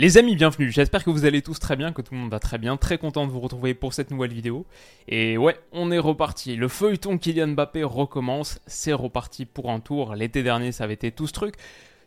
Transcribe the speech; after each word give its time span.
Les 0.00 0.16
amis, 0.16 0.34
bienvenue. 0.34 0.72
J'espère 0.72 1.04
que 1.04 1.10
vous 1.10 1.26
allez 1.26 1.42
tous 1.42 1.58
très 1.58 1.76
bien, 1.76 1.92
que 1.92 2.00
tout 2.00 2.14
le 2.14 2.20
monde 2.20 2.30
va 2.30 2.38
très 2.38 2.56
bien. 2.56 2.78
Très 2.78 2.96
content 2.96 3.26
de 3.26 3.30
vous 3.30 3.40
retrouver 3.40 3.74
pour 3.74 3.92
cette 3.92 4.10
nouvelle 4.10 4.32
vidéo. 4.32 4.64
Et 5.08 5.36
ouais, 5.36 5.60
on 5.72 5.92
est 5.92 5.98
reparti. 5.98 6.56
Le 6.56 6.68
feuilleton 6.68 7.18
Kylian 7.18 7.48
Mbappé 7.48 7.84
recommence. 7.84 8.62
C'est 8.66 8.94
reparti 8.94 9.44
pour 9.44 9.70
un 9.70 9.78
tour. 9.78 10.14
L'été 10.14 10.42
dernier, 10.42 10.72
ça 10.72 10.84
avait 10.84 10.94
été 10.94 11.12
tout 11.12 11.26
ce 11.26 11.34
truc. 11.34 11.56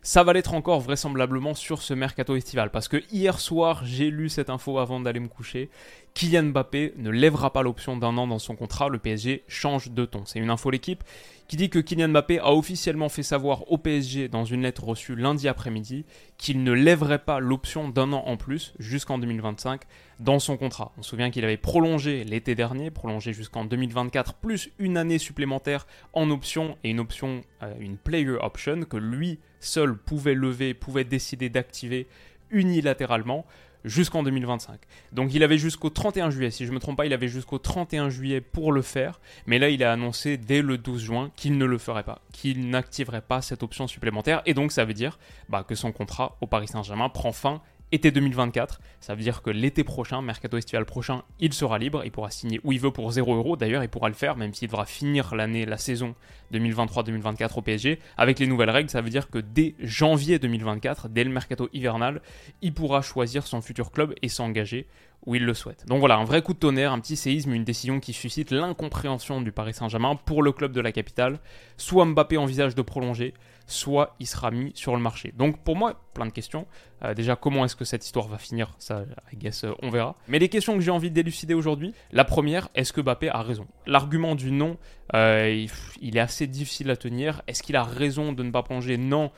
Ça 0.06 0.22
va 0.22 0.34
l'être 0.34 0.52
encore 0.52 0.80
vraisemblablement 0.80 1.54
sur 1.54 1.80
ce 1.80 1.94
mercato 1.94 2.36
estival. 2.36 2.70
Parce 2.70 2.88
que 2.88 3.02
hier 3.10 3.40
soir, 3.40 3.86
j'ai 3.86 4.10
lu 4.10 4.28
cette 4.28 4.50
info 4.50 4.78
avant 4.78 5.00
d'aller 5.00 5.18
me 5.18 5.28
coucher. 5.28 5.70
Kylian 6.12 6.50
Mbappé 6.50 6.92
ne 6.98 7.08
lèvera 7.08 7.54
pas 7.54 7.62
l'option 7.62 7.96
d'un 7.96 8.18
an 8.18 8.26
dans 8.26 8.38
son 8.38 8.54
contrat. 8.54 8.90
Le 8.90 8.98
PSG 8.98 9.44
change 9.48 9.92
de 9.92 10.04
ton. 10.04 10.26
C'est 10.26 10.40
une 10.40 10.50
info 10.50 10.68
l'équipe 10.68 11.02
qui 11.48 11.56
dit 11.56 11.70
que 11.70 11.78
Kylian 11.78 12.08
Mbappé 12.08 12.38
a 12.38 12.52
officiellement 12.52 13.08
fait 13.08 13.22
savoir 13.22 13.72
au 13.72 13.78
PSG 13.78 14.28
dans 14.28 14.44
une 14.44 14.60
lettre 14.60 14.84
reçue 14.84 15.16
lundi 15.16 15.48
après-midi 15.48 16.04
qu'il 16.36 16.62
ne 16.64 16.72
lèverait 16.72 17.18
pas 17.18 17.40
l'option 17.40 17.88
d'un 17.88 18.12
an 18.12 18.24
en 18.26 18.36
plus 18.36 18.74
jusqu'en 18.78 19.16
2025 19.16 19.80
dans 20.20 20.38
son 20.38 20.58
contrat. 20.58 20.92
On 20.98 21.02
se 21.02 21.10
souvient 21.10 21.30
qu'il 21.30 21.44
avait 21.44 21.56
prolongé 21.56 22.24
l'été 22.24 22.54
dernier, 22.54 22.90
prolongé 22.90 23.32
jusqu'en 23.32 23.64
2024, 23.64 24.34
plus 24.34 24.70
une 24.78 24.98
année 24.98 25.18
supplémentaire 25.18 25.86
en 26.12 26.30
option 26.30 26.76
et 26.84 26.90
une 26.90 27.00
option, 27.00 27.40
euh, 27.62 27.72
une 27.80 27.96
player 27.96 28.36
option 28.40 28.82
que 28.82 28.98
lui 28.98 29.38
seul 29.64 29.96
pouvait 29.96 30.34
lever, 30.34 30.74
pouvait 30.74 31.04
décider 31.04 31.48
d'activer 31.48 32.06
unilatéralement 32.50 33.46
jusqu'en 33.84 34.22
2025. 34.22 34.78
Donc 35.12 35.34
il 35.34 35.42
avait 35.42 35.58
jusqu'au 35.58 35.90
31 35.90 36.30
juillet, 36.30 36.50
si 36.50 36.64
je 36.64 36.70
ne 36.70 36.74
me 36.74 36.80
trompe 36.80 36.96
pas, 36.96 37.06
il 37.06 37.12
avait 37.12 37.28
jusqu'au 37.28 37.58
31 37.58 38.08
juillet 38.08 38.40
pour 38.40 38.72
le 38.72 38.82
faire, 38.82 39.20
mais 39.46 39.58
là 39.58 39.68
il 39.68 39.84
a 39.84 39.92
annoncé 39.92 40.36
dès 40.36 40.62
le 40.62 40.78
12 40.78 41.02
juin 41.02 41.30
qu'il 41.36 41.58
ne 41.58 41.64
le 41.64 41.78
ferait 41.78 42.02
pas, 42.02 42.22
qu'il 42.32 42.70
n'activerait 42.70 43.20
pas 43.20 43.42
cette 43.42 43.62
option 43.62 43.86
supplémentaire, 43.86 44.42
et 44.46 44.54
donc 44.54 44.72
ça 44.72 44.84
veut 44.84 44.94
dire 44.94 45.18
bah, 45.48 45.64
que 45.68 45.74
son 45.74 45.92
contrat 45.92 46.36
au 46.40 46.46
Paris 46.46 46.68
Saint-Germain 46.68 47.08
prend 47.08 47.32
fin 47.32 47.60
été 47.94 48.10
2024. 48.10 48.80
Ça 49.00 49.14
veut 49.14 49.22
dire 49.22 49.42
que 49.42 49.50
l'été 49.50 49.84
prochain, 49.84 50.20
mercato 50.20 50.56
estival 50.56 50.84
prochain, 50.84 51.22
il 51.40 51.52
sera 51.52 51.78
libre. 51.78 52.02
Il 52.04 52.10
pourra 52.10 52.30
signer 52.30 52.60
où 52.64 52.72
il 52.72 52.80
veut 52.80 52.90
pour 52.90 53.10
0 53.10 53.34
euros. 53.34 53.56
D'ailleurs, 53.56 53.82
il 53.82 53.88
pourra 53.88 54.08
le 54.08 54.14
faire, 54.14 54.36
même 54.36 54.52
s'il 54.52 54.68
devra 54.68 54.84
finir 54.84 55.34
l'année, 55.34 55.64
la 55.64 55.78
saison 55.78 56.14
2023-2024 56.52 57.58
au 57.58 57.62
PSG. 57.62 57.98
Avec 58.16 58.38
les 58.38 58.46
nouvelles 58.46 58.70
règles, 58.70 58.90
ça 58.90 59.00
veut 59.00 59.10
dire 59.10 59.30
que 59.30 59.38
dès 59.38 59.74
janvier 59.78 60.38
2024, 60.38 61.08
dès 61.08 61.24
le 61.24 61.30
mercato 61.30 61.68
hivernal, 61.72 62.20
il 62.62 62.74
pourra 62.74 63.02
choisir 63.02 63.46
son 63.46 63.60
futur 63.60 63.92
club 63.92 64.14
et 64.22 64.28
s'engager 64.28 64.86
où 65.26 65.34
il 65.34 65.44
le 65.44 65.54
souhaite. 65.54 65.86
Donc 65.86 66.00
voilà, 66.00 66.16
un 66.16 66.24
vrai 66.24 66.42
coup 66.42 66.52
de 66.52 66.58
tonnerre, 66.58 66.92
un 66.92 67.00
petit 67.00 67.16
séisme, 67.16 67.52
une 67.52 67.64
décision 67.64 68.00
qui 68.00 68.12
suscite 68.12 68.50
l'incompréhension 68.50 69.40
du 69.40 69.52
Paris 69.52 69.74
Saint-Germain 69.74 70.16
pour 70.16 70.42
le 70.42 70.52
club 70.52 70.72
de 70.72 70.80
la 70.80 70.92
capitale. 70.92 71.38
Soit 71.76 72.04
Mbappé 72.04 72.36
envisage 72.36 72.74
de 72.74 72.82
prolonger, 72.82 73.34
soit 73.66 74.14
il 74.20 74.26
sera 74.26 74.50
mis 74.50 74.72
sur 74.74 74.94
le 74.94 75.00
marché. 75.00 75.32
Donc 75.36 75.62
pour 75.64 75.76
moi, 75.76 76.00
plein 76.12 76.26
de 76.26 76.32
questions. 76.32 76.66
Euh, 77.02 77.14
déjà, 77.14 77.36
comment 77.36 77.64
est-ce 77.64 77.76
que 77.76 77.84
cette 77.84 78.04
histoire 78.04 78.28
va 78.28 78.38
finir? 78.38 78.74
Ça, 78.78 79.04
I 79.32 79.36
guess, 79.36 79.64
euh, 79.64 79.72
on 79.82 79.90
verra. 79.90 80.16
Mais 80.28 80.38
les 80.38 80.48
questions 80.48 80.74
que 80.74 80.80
j'ai 80.80 80.90
envie 80.90 81.10
d'élucider 81.10 81.54
aujourd'hui, 81.54 81.94
la 82.12 82.24
première, 82.24 82.68
est-ce 82.74 82.92
que 82.92 83.00
Mbappé 83.00 83.30
a 83.30 83.42
raison? 83.42 83.66
L'argument 83.86 84.34
du 84.34 84.50
non, 84.50 84.76
euh, 85.14 85.66
il, 86.00 86.16
est 86.16 86.20
assez 86.20 86.46
difficile 86.46 86.90
à 86.90 86.96
tenir. 86.96 87.42
Est-ce 87.46 87.62
qu'il 87.62 87.76
a 87.76 87.82
raison 87.82 88.32
de 88.32 88.42
ne 88.42 88.50
pas 88.50 88.62
prolonger? 88.62 88.98
Non 88.98 89.30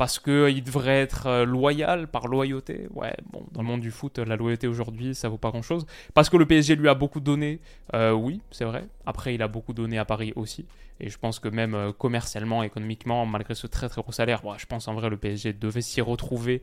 parce 0.00 0.18
qu'il 0.18 0.62
devrait 0.64 0.98
être 0.98 1.26
euh, 1.26 1.44
loyal 1.44 2.08
par 2.08 2.26
loyauté. 2.26 2.88
Ouais, 2.94 3.14
bon, 3.30 3.44
dans 3.52 3.60
le 3.60 3.66
monde 3.66 3.82
du 3.82 3.90
foot, 3.90 4.18
la 4.18 4.34
loyauté 4.34 4.66
aujourd'hui, 4.66 5.14
ça 5.14 5.28
vaut 5.28 5.36
pas 5.36 5.50
grand-chose. 5.50 5.84
Parce 6.14 6.30
que 6.30 6.38
le 6.38 6.46
PSG 6.46 6.74
lui 6.74 6.88
a 6.88 6.94
beaucoup 6.94 7.20
donné, 7.20 7.60
euh, 7.92 8.12
oui, 8.12 8.40
c'est 8.50 8.64
vrai. 8.64 8.86
Après, 9.10 9.34
il 9.34 9.42
a 9.42 9.48
beaucoup 9.48 9.74
donné 9.74 9.98
à 9.98 10.04
Paris 10.04 10.32
aussi. 10.36 10.66
Et 11.00 11.10
je 11.10 11.18
pense 11.18 11.38
que 11.38 11.48
même 11.48 11.74
euh, 11.74 11.92
commercialement, 11.92 12.62
économiquement, 12.62 13.26
malgré 13.26 13.54
ce 13.54 13.66
très 13.66 13.88
très 13.88 14.00
gros 14.02 14.12
salaire, 14.12 14.42
je 14.56 14.66
pense 14.66 14.88
en 14.88 14.94
vrai 14.94 15.10
le 15.10 15.16
PSG 15.16 15.52
devait 15.52 15.82
s'y 15.82 16.00
retrouver 16.00 16.62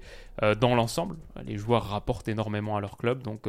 dans 0.60 0.76
l'ensemble. 0.76 1.18
Les 1.46 1.58
joueurs 1.58 1.86
rapportent 1.90 2.28
énormément 2.28 2.78
à 2.78 2.82
leur 2.82 2.98
club, 2.98 3.24
donc 3.24 3.48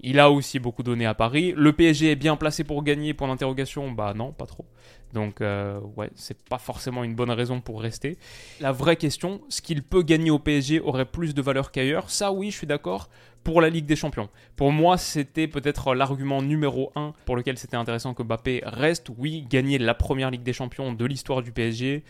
il 0.00 0.18
a 0.20 0.30
aussi 0.30 0.58
beaucoup 0.58 0.82
donné 0.82 1.06
à 1.06 1.14
Paris. 1.14 1.54
Le 1.56 1.72
PSG 1.72 2.10
est 2.10 2.16
bien 2.16 2.36
placé 2.36 2.64
pour 2.64 2.82
gagner, 2.82 3.14
pour 3.14 3.26
l'interrogation? 3.26 3.90
Bah 3.90 4.12
non, 4.14 4.32
pas 4.32 4.46
trop. 4.46 4.66
Donc 5.14 5.40
euh, 5.40 5.78
ouais, 5.96 6.10
c'est 6.16 6.36
pas 6.36 6.58
forcément 6.58 7.04
une 7.04 7.14
bonne 7.14 7.30
raison 7.30 7.60
pour 7.60 7.80
rester. 7.80 8.18
La 8.60 8.72
vraie 8.72 8.96
question, 8.96 9.40
ce 9.48 9.62
qu'il 9.62 9.82
peut 9.82 10.02
gagner 10.02 10.30
au 10.30 10.38
PSG 10.38 10.80
aurait 10.80 11.06
plus 11.06 11.34
de 11.34 11.40
valeur 11.40 11.70
qu'ailleurs? 11.70 12.10
Ça 12.10 12.32
oui, 12.32 12.50
je 12.50 12.56
suis 12.58 12.66
d'accord 12.66 13.08
pour 13.44 13.60
la 13.60 13.68
Ligue 13.68 13.86
des 13.86 13.96
Champions. 13.96 14.28
Pour 14.56 14.72
moi, 14.72 14.96
c'était 14.96 15.46
peut-être 15.46 15.94
l'argument 15.94 16.42
numéro 16.42 16.90
1 16.96 17.12
pour 17.26 17.36
lequel 17.36 17.58
c'était 17.58 17.76
intéressant 17.76 18.14
que 18.14 18.22
Mbappé 18.22 18.62
reste. 18.64 19.10
Oui, 19.16 19.46
gagner 19.48 19.78
la 19.78 19.94
première 19.94 20.30
Ligue 20.30 20.42
des 20.42 20.52
Champions 20.52 20.92
de 20.92 21.04
l'histoire 21.04 21.42
du 21.42 21.52
PSG. 21.52 22.02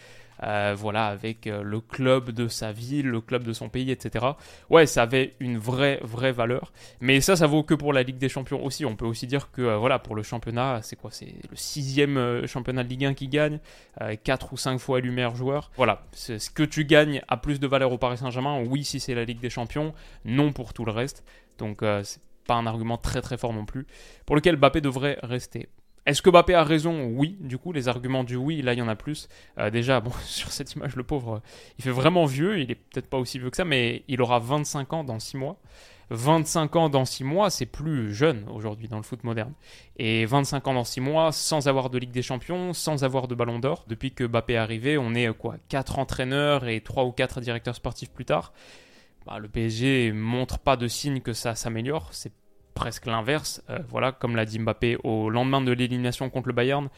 Euh, 0.42 0.74
voilà, 0.76 1.06
avec 1.06 1.46
euh, 1.46 1.62
le 1.62 1.80
club 1.80 2.30
de 2.30 2.48
sa 2.48 2.72
ville, 2.72 3.06
le 3.06 3.20
club 3.20 3.44
de 3.44 3.52
son 3.52 3.68
pays, 3.68 3.90
etc. 3.90 4.24
Ouais, 4.68 4.86
ça 4.86 5.02
avait 5.02 5.34
une 5.40 5.58
vraie, 5.58 6.00
vraie 6.02 6.32
valeur. 6.32 6.72
Mais 7.00 7.20
ça, 7.20 7.36
ça 7.36 7.46
vaut 7.46 7.62
que 7.62 7.74
pour 7.74 7.92
la 7.92 8.02
Ligue 8.02 8.18
des 8.18 8.28
Champions 8.28 8.64
aussi. 8.64 8.84
On 8.84 8.96
peut 8.96 9.06
aussi 9.06 9.26
dire 9.26 9.50
que, 9.52 9.62
euh, 9.62 9.76
voilà, 9.76 9.98
pour 9.98 10.16
le 10.16 10.22
championnat, 10.22 10.80
c'est 10.82 10.96
quoi? 10.96 11.10
C'est 11.12 11.34
le 11.50 11.56
sixième 11.56 12.46
championnat 12.46 12.84
de 12.84 12.88
Ligue 12.88 13.04
1 13.04 13.14
qui 13.14 13.28
gagne, 13.28 13.60
4 14.24 14.52
ou 14.52 14.56
5 14.56 14.78
fois 14.78 14.98
élu 14.98 15.10
meilleur 15.10 15.36
joueur. 15.36 15.70
Voilà, 15.76 16.04
ce 16.12 16.50
que 16.50 16.62
tu 16.62 16.84
gagnes 16.84 17.22
a 17.28 17.36
plus 17.36 17.60
de 17.60 17.66
valeur 17.66 17.92
au 17.92 17.98
Paris 17.98 18.18
Saint-Germain. 18.18 18.64
Oui, 18.66 18.84
si 18.84 19.00
c'est 19.00 19.14
la 19.14 19.24
Ligue 19.24 19.40
des 19.40 19.50
Champions, 19.50 19.94
non 20.24 20.52
pour 20.52 20.72
tout 20.72 20.84
le 20.84 20.92
reste. 20.92 21.24
Donc, 21.58 21.82
c'est 22.02 22.20
pas 22.46 22.54
un 22.54 22.66
argument 22.66 22.98
très 22.98 23.20
très 23.22 23.36
fort 23.36 23.52
non 23.52 23.64
plus, 23.64 23.86
pour 24.26 24.36
lequel 24.36 24.56
Mbappé 24.56 24.80
devrait 24.80 25.18
rester. 25.22 25.68
Est-ce 26.06 26.20
que 26.20 26.28
Mbappé 26.28 26.54
a 26.54 26.64
raison? 26.64 27.06
Oui, 27.06 27.38
du 27.40 27.56
coup, 27.56 27.72
les 27.72 27.88
arguments 27.88 28.24
du 28.24 28.36
oui, 28.36 28.60
là, 28.60 28.74
il 28.74 28.78
y 28.78 28.82
en 28.82 28.88
a 28.88 28.96
plus. 28.96 29.28
Euh, 29.58 29.70
déjà, 29.70 30.00
bon, 30.00 30.12
sur 30.24 30.52
cette 30.52 30.72
image, 30.74 30.96
le 30.96 31.02
pauvre, 31.02 31.40
il 31.78 31.84
fait 31.84 31.90
vraiment 31.90 32.26
vieux. 32.26 32.60
Il 32.60 32.70
est 32.70 32.74
peut-être 32.74 33.08
pas 33.08 33.18
aussi 33.18 33.38
vieux 33.38 33.50
que 33.50 33.56
ça, 33.56 33.64
mais 33.64 34.04
il 34.08 34.20
aura 34.20 34.38
25 34.38 34.92
ans 34.92 35.04
dans 35.04 35.18
6 35.18 35.36
mois. 35.38 35.58
25 36.10 36.76
ans 36.76 36.88
dans 36.90 37.06
6 37.06 37.24
mois, 37.24 37.48
c'est 37.48 37.64
plus 37.64 38.12
jeune 38.12 38.46
aujourd'hui 38.50 38.88
dans 38.88 38.98
le 38.98 39.02
foot 39.02 39.24
moderne. 39.24 39.54
Et 39.96 40.26
25 40.26 40.68
ans 40.68 40.74
dans 40.74 40.84
6 40.84 41.00
mois, 41.00 41.32
sans 41.32 41.68
avoir 41.68 41.88
de 41.88 41.98
Ligue 41.98 42.10
des 42.10 42.22
Champions, 42.22 42.74
sans 42.74 43.04
avoir 43.04 43.26
de 43.26 43.34
Ballon 43.34 43.58
d'Or. 43.58 43.86
Depuis 43.88 44.12
que 44.12 44.24
Mbappé 44.24 44.52
est 44.52 44.58
arrivé, 44.58 44.98
on 44.98 45.14
est 45.14 45.32
quoi 45.36 45.56
4 45.70 45.98
entraîneurs 45.98 46.68
et 46.68 46.82
3 46.82 47.04
ou 47.04 47.12
4 47.12 47.40
directeurs 47.40 47.74
sportifs 47.74 48.10
plus 48.10 48.26
tard. 48.26 48.52
Bah, 49.26 49.38
le 49.38 49.48
PSG 49.48 50.12
montre 50.12 50.58
pas 50.58 50.76
de 50.76 50.86
signe 50.86 51.20
que 51.20 51.32
ça 51.32 51.54
s'améliore. 51.54 52.08
C'est 52.12 52.32
presque 52.84 53.06
l'inverse. 53.06 53.62
Euh, 53.70 53.78
voilà, 53.88 54.12
comme 54.12 54.36
l'a 54.36 54.44
dit 54.44 54.58
Mbappé 54.58 54.98
au 55.04 55.30
lendemain 55.30 55.62
de 55.62 55.72
l'élimination 55.72 56.28
contre 56.28 56.48
le 56.48 56.52
Bayern, 56.52 56.90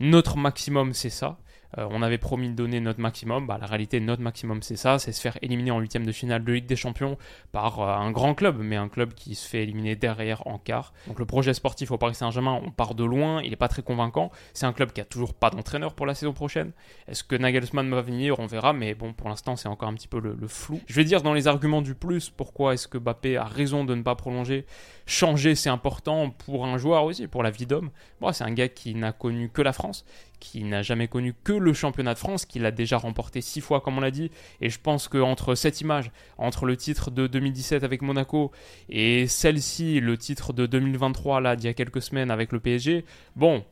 notre 0.00 0.38
maximum 0.38 0.94
c'est 0.94 1.10
ça. 1.10 1.36
Euh, 1.78 1.86
on 1.90 2.02
avait 2.02 2.18
promis 2.18 2.48
de 2.48 2.54
donner 2.54 2.80
notre 2.80 3.00
maximum. 3.00 3.46
Bah, 3.46 3.58
la 3.60 3.66
réalité, 3.66 4.00
notre 4.00 4.22
maximum, 4.22 4.62
c'est 4.62 4.76
ça 4.76 4.98
c'est 4.98 5.12
se 5.12 5.20
faire 5.20 5.36
éliminer 5.42 5.70
en 5.70 5.80
huitième 5.80 6.06
de 6.06 6.12
finale 6.12 6.44
de 6.44 6.52
Ligue 6.52 6.66
des 6.66 6.76
Champions 6.76 7.18
par 7.52 7.80
euh, 7.80 7.94
un 7.94 8.10
grand 8.10 8.34
club, 8.34 8.58
mais 8.60 8.76
un 8.76 8.88
club 8.88 9.14
qui 9.14 9.34
se 9.34 9.46
fait 9.48 9.62
éliminer 9.62 9.96
derrière 9.96 10.46
en 10.46 10.58
quart. 10.58 10.92
Donc 11.06 11.18
le 11.18 11.26
projet 11.26 11.54
sportif 11.54 11.90
au 11.90 11.98
Paris 11.98 12.14
Saint-Germain, 12.14 12.60
on 12.64 12.70
part 12.70 12.94
de 12.94 13.04
loin, 13.04 13.42
il 13.42 13.50
n'est 13.50 13.56
pas 13.56 13.68
très 13.68 13.82
convaincant. 13.82 14.30
C'est 14.54 14.66
un 14.66 14.72
club 14.72 14.92
qui 14.92 15.00
a 15.00 15.04
toujours 15.04 15.34
pas 15.34 15.50
d'entraîneur 15.50 15.94
pour 15.94 16.06
la 16.06 16.14
saison 16.14 16.32
prochaine. 16.32 16.72
Est-ce 17.08 17.24
que 17.24 17.36
Nagelsmann 17.36 17.90
va 17.90 18.00
venir? 18.00 18.38
On 18.38 18.46
verra, 18.46 18.72
mais 18.72 18.94
bon, 18.94 19.12
pour 19.12 19.28
l'instant, 19.28 19.56
c'est 19.56 19.68
encore 19.68 19.88
un 19.88 19.94
petit 19.94 20.08
peu 20.08 20.20
le, 20.20 20.34
flou. 20.46 20.80
Je 20.86 20.94
vais 20.94 21.04
dire 21.04 21.22
dans 21.22 21.34
les 21.34 21.48
arguments 21.48 21.82
du 21.82 21.94
plus, 21.94 22.30
pourquoi 22.30 22.74
est-ce 22.74 22.88
que 22.88 22.98
Mbappé 22.98 23.36
a 23.36 23.44
raison 23.44 23.84
de 23.84 23.94
ne 23.94 24.02
pas 24.02 24.14
prolonger? 24.14 24.64
Changer, 25.08 25.54
c'est 25.54 25.70
important 25.70 26.30
pour 26.30 26.66
un 26.66 26.78
joueur 26.78 27.04
aussi, 27.04 27.28
pour 27.28 27.44
la 27.44 27.50
vie 27.50 27.64
d'homme. 27.64 27.90
Bon, 28.20 28.32
c'est 28.32 28.42
un 28.42 28.52
gars 28.52 28.68
qui 28.68 28.92
n'a 28.96 29.12
connu 29.12 29.50
que 29.50 29.62
la 29.62 29.72
France, 29.72 30.04
qui 30.40 30.64
n'a 30.64 30.82
jamais 30.82 31.06
connu 31.06 31.32
que 31.44 31.52
le 31.52 31.72
championnat 31.72 32.14
de 32.14 32.18
France, 32.18 32.44
qu'il 32.44 32.66
a 32.66 32.72
déjà 32.72 32.98
remporté 32.98 33.40
six 33.40 33.60
fois, 33.60 33.80
comme 33.80 33.98
on 33.98 34.00
l'a 34.00 34.10
dit. 34.10 34.32
Et 34.60 34.68
je 34.68 34.80
pense 34.80 35.06
qu'entre 35.06 35.54
cette 35.54 35.80
image, 35.80 36.10
entre 36.38 36.66
le 36.66 36.76
titre 36.76 37.12
de 37.12 37.28
2017 37.28 37.84
avec 37.84 38.02
Monaco 38.02 38.50
et 38.88 39.28
celle-ci, 39.28 40.00
le 40.00 40.18
titre 40.18 40.52
de 40.52 40.66
2023, 40.66 41.40
là, 41.40 41.54
d'il 41.54 41.66
y 41.66 41.70
a 41.70 41.74
quelques 41.74 42.02
semaines 42.02 42.32
avec 42.32 42.50
le 42.50 42.58
PSG, 42.58 43.04
bon, 43.36 43.64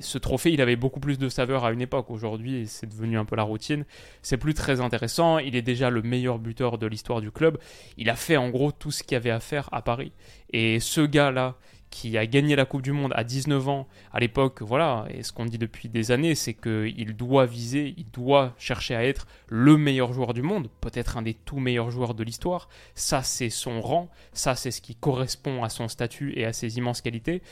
ce 0.00 0.18
trophée, 0.18 0.52
il 0.52 0.60
avait 0.60 0.76
beaucoup 0.76 1.00
plus 1.00 1.18
de 1.18 1.28
saveur 1.28 1.64
à 1.64 1.72
une 1.72 1.80
époque. 1.80 2.10
Aujourd'hui, 2.10 2.66
c'est 2.66 2.88
devenu 2.88 3.18
un 3.18 3.24
peu 3.24 3.36
la 3.36 3.42
routine. 3.42 3.84
C'est 4.22 4.36
plus 4.36 4.54
très 4.54 4.80
intéressant. 4.80 5.38
Il 5.38 5.56
est 5.56 5.62
déjà 5.62 5.90
le 5.90 6.02
meilleur 6.02 6.38
buteur 6.38 6.78
de 6.78 6.86
l'histoire 6.86 7.20
du 7.20 7.30
club. 7.30 7.58
Il 7.96 8.10
a 8.10 8.16
fait 8.16 8.36
en 8.36 8.50
gros 8.50 8.72
tout 8.72 8.90
ce 8.90 9.02
qu'il 9.02 9.12
y 9.12 9.16
avait 9.16 9.30
à 9.30 9.40
faire 9.40 9.68
à 9.72 9.82
Paris. 9.82 10.12
Et 10.52 10.80
ce 10.80 11.00
gars-là, 11.00 11.56
qui 11.90 12.18
a 12.18 12.26
gagné 12.26 12.56
la 12.56 12.64
Coupe 12.64 12.82
du 12.82 12.92
Monde 12.92 13.12
à 13.16 13.24
19 13.24 13.68
ans, 13.68 13.88
à 14.12 14.20
l'époque, 14.20 14.62
voilà, 14.62 15.06
et 15.10 15.22
ce 15.22 15.32
qu'on 15.32 15.46
dit 15.46 15.58
depuis 15.58 15.88
des 15.88 16.10
années, 16.10 16.34
c'est 16.34 16.54
qu'il 16.54 17.16
doit 17.16 17.46
viser, 17.46 17.94
il 17.96 18.10
doit 18.10 18.54
chercher 18.58 18.94
à 18.94 19.04
être 19.04 19.26
le 19.48 19.76
meilleur 19.76 20.12
joueur 20.12 20.34
du 20.34 20.42
monde, 20.42 20.68
peut-être 20.80 21.16
un 21.16 21.22
des 21.22 21.34
tout 21.34 21.58
meilleurs 21.58 21.90
joueurs 21.90 22.14
de 22.14 22.24
l'histoire. 22.24 22.68
Ça, 22.94 23.22
c'est 23.22 23.50
son 23.50 23.80
rang, 23.80 24.10
ça, 24.32 24.54
c'est 24.54 24.70
ce 24.70 24.80
qui 24.80 24.94
correspond 24.94 25.64
à 25.64 25.68
son 25.68 25.88
statut 25.88 26.32
et 26.38 26.44
à 26.44 26.52
ses 26.52 26.78
immenses 26.78 27.00
qualités. 27.00 27.42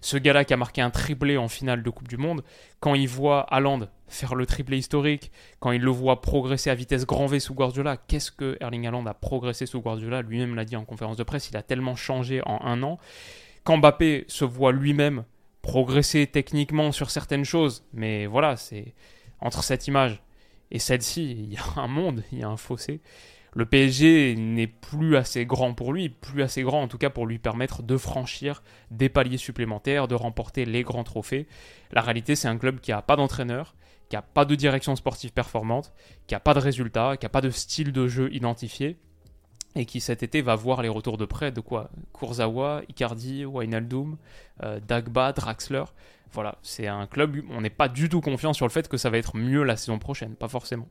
Ce 0.00 0.16
gars-là 0.16 0.44
qui 0.44 0.54
a 0.54 0.56
marqué 0.56 0.82
un 0.82 0.90
triplé 0.90 1.36
en 1.36 1.48
finale 1.48 1.82
de 1.82 1.90
Coupe 1.90 2.08
du 2.08 2.16
Monde, 2.16 2.44
quand 2.80 2.94
il 2.94 3.08
voit 3.08 3.40
Haaland 3.52 3.88
faire 4.08 4.34
le 4.34 4.46
triplé 4.46 4.78
historique, 4.78 5.32
quand 5.58 5.72
il 5.72 5.82
le 5.82 5.90
voit 5.90 6.20
progresser 6.20 6.70
à 6.70 6.74
vitesse 6.74 7.06
grand 7.06 7.26
V 7.26 7.40
sous 7.40 7.54
Guardiola, 7.54 7.96
qu'est-ce 7.96 8.30
que 8.30 8.56
Erling 8.60 8.86
Haaland 8.86 9.06
a 9.06 9.14
progressé 9.14 9.66
sous 9.66 9.80
Guardiola? 9.80 10.22
Lui-même 10.22 10.54
l'a 10.54 10.64
dit 10.64 10.76
en 10.76 10.84
conférence 10.84 11.16
de 11.16 11.24
presse, 11.24 11.50
il 11.50 11.56
a 11.56 11.62
tellement 11.62 11.96
changé 11.96 12.40
en 12.46 12.60
un 12.62 12.82
an 12.82 12.98
quand 13.66 13.78
Mbappé 13.78 14.24
se 14.28 14.44
voit 14.44 14.70
lui-même 14.70 15.24
progresser 15.60 16.28
techniquement 16.28 16.92
sur 16.92 17.10
certaines 17.10 17.44
choses, 17.44 17.84
mais 17.92 18.26
voilà, 18.26 18.56
c'est 18.56 18.94
entre 19.40 19.64
cette 19.64 19.88
image 19.88 20.22
et 20.70 20.78
celle-ci, 20.78 21.32
il 21.32 21.52
y 21.52 21.56
a 21.56 21.80
un 21.80 21.88
monde, 21.88 22.22
il 22.30 22.38
y 22.38 22.42
a 22.44 22.48
un 22.48 22.56
fossé. 22.56 23.00
Le 23.54 23.66
PSG 23.66 24.36
n'est 24.36 24.68
plus 24.68 25.16
assez 25.16 25.46
grand 25.46 25.74
pour 25.74 25.92
lui, 25.92 26.10
plus 26.10 26.44
assez 26.44 26.62
grand 26.62 26.80
en 26.80 26.86
tout 26.86 26.96
cas 26.96 27.10
pour 27.10 27.26
lui 27.26 27.40
permettre 27.40 27.82
de 27.82 27.96
franchir 27.96 28.62
des 28.92 29.08
paliers 29.08 29.36
supplémentaires, 29.36 30.06
de 30.06 30.14
remporter 30.14 30.64
les 30.64 30.84
grands 30.84 31.04
trophées. 31.04 31.48
La 31.90 32.02
réalité, 32.02 32.36
c'est 32.36 32.48
un 32.48 32.58
club 32.58 32.78
qui 32.78 32.92
n'a 32.92 33.02
pas 33.02 33.16
d'entraîneur, 33.16 33.74
qui 34.08 34.14
n'a 34.14 34.22
pas 34.22 34.44
de 34.44 34.54
direction 34.54 34.94
sportive 34.94 35.32
performante, 35.32 35.92
qui 36.28 36.34
n'a 36.34 36.40
pas 36.40 36.54
de 36.54 36.60
résultats, 36.60 37.16
qui 37.16 37.24
n'a 37.24 37.30
pas 37.30 37.40
de 37.40 37.50
style 37.50 37.90
de 37.90 38.06
jeu 38.06 38.32
identifié 38.32 38.96
et 39.76 39.84
qui 39.84 40.00
cet 40.00 40.22
été 40.22 40.40
va 40.42 40.56
voir 40.56 40.82
les 40.82 40.88
retours 40.88 41.18
de 41.18 41.24
près 41.24 41.52
de 41.52 41.60
quoi? 41.60 41.90
Kurzawa, 42.18 42.82
Icardi, 42.88 43.44
Wijnaldum, 43.44 44.16
euh, 44.62 44.80
Dagba, 44.86 45.32
Draxler. 45.32 45.84
Voilà, 46.32 46.56
c'est 46.62 46.86
un 46.86 47.06
club, 47.06 47.36
on 47.50 47.60
n'est 47.60 47.70
pas 47.70 47.88
du 47.88 48.08
tout 48.08 48.20
confiant 48.20 48.52
sur 48.52 48.66
le 48.66 48.70
fait 48.70 48.88
que 48.88 48.96
ça 48.96 49.10
va 49.10 49.18
être 49.18 49.36
mieux 49.36 49.62
la 49.62 49.76
saison 49.76 49.98
prochaine, 49.98 50.34
pas 50.34 50.48
forcément. 50.48 50.88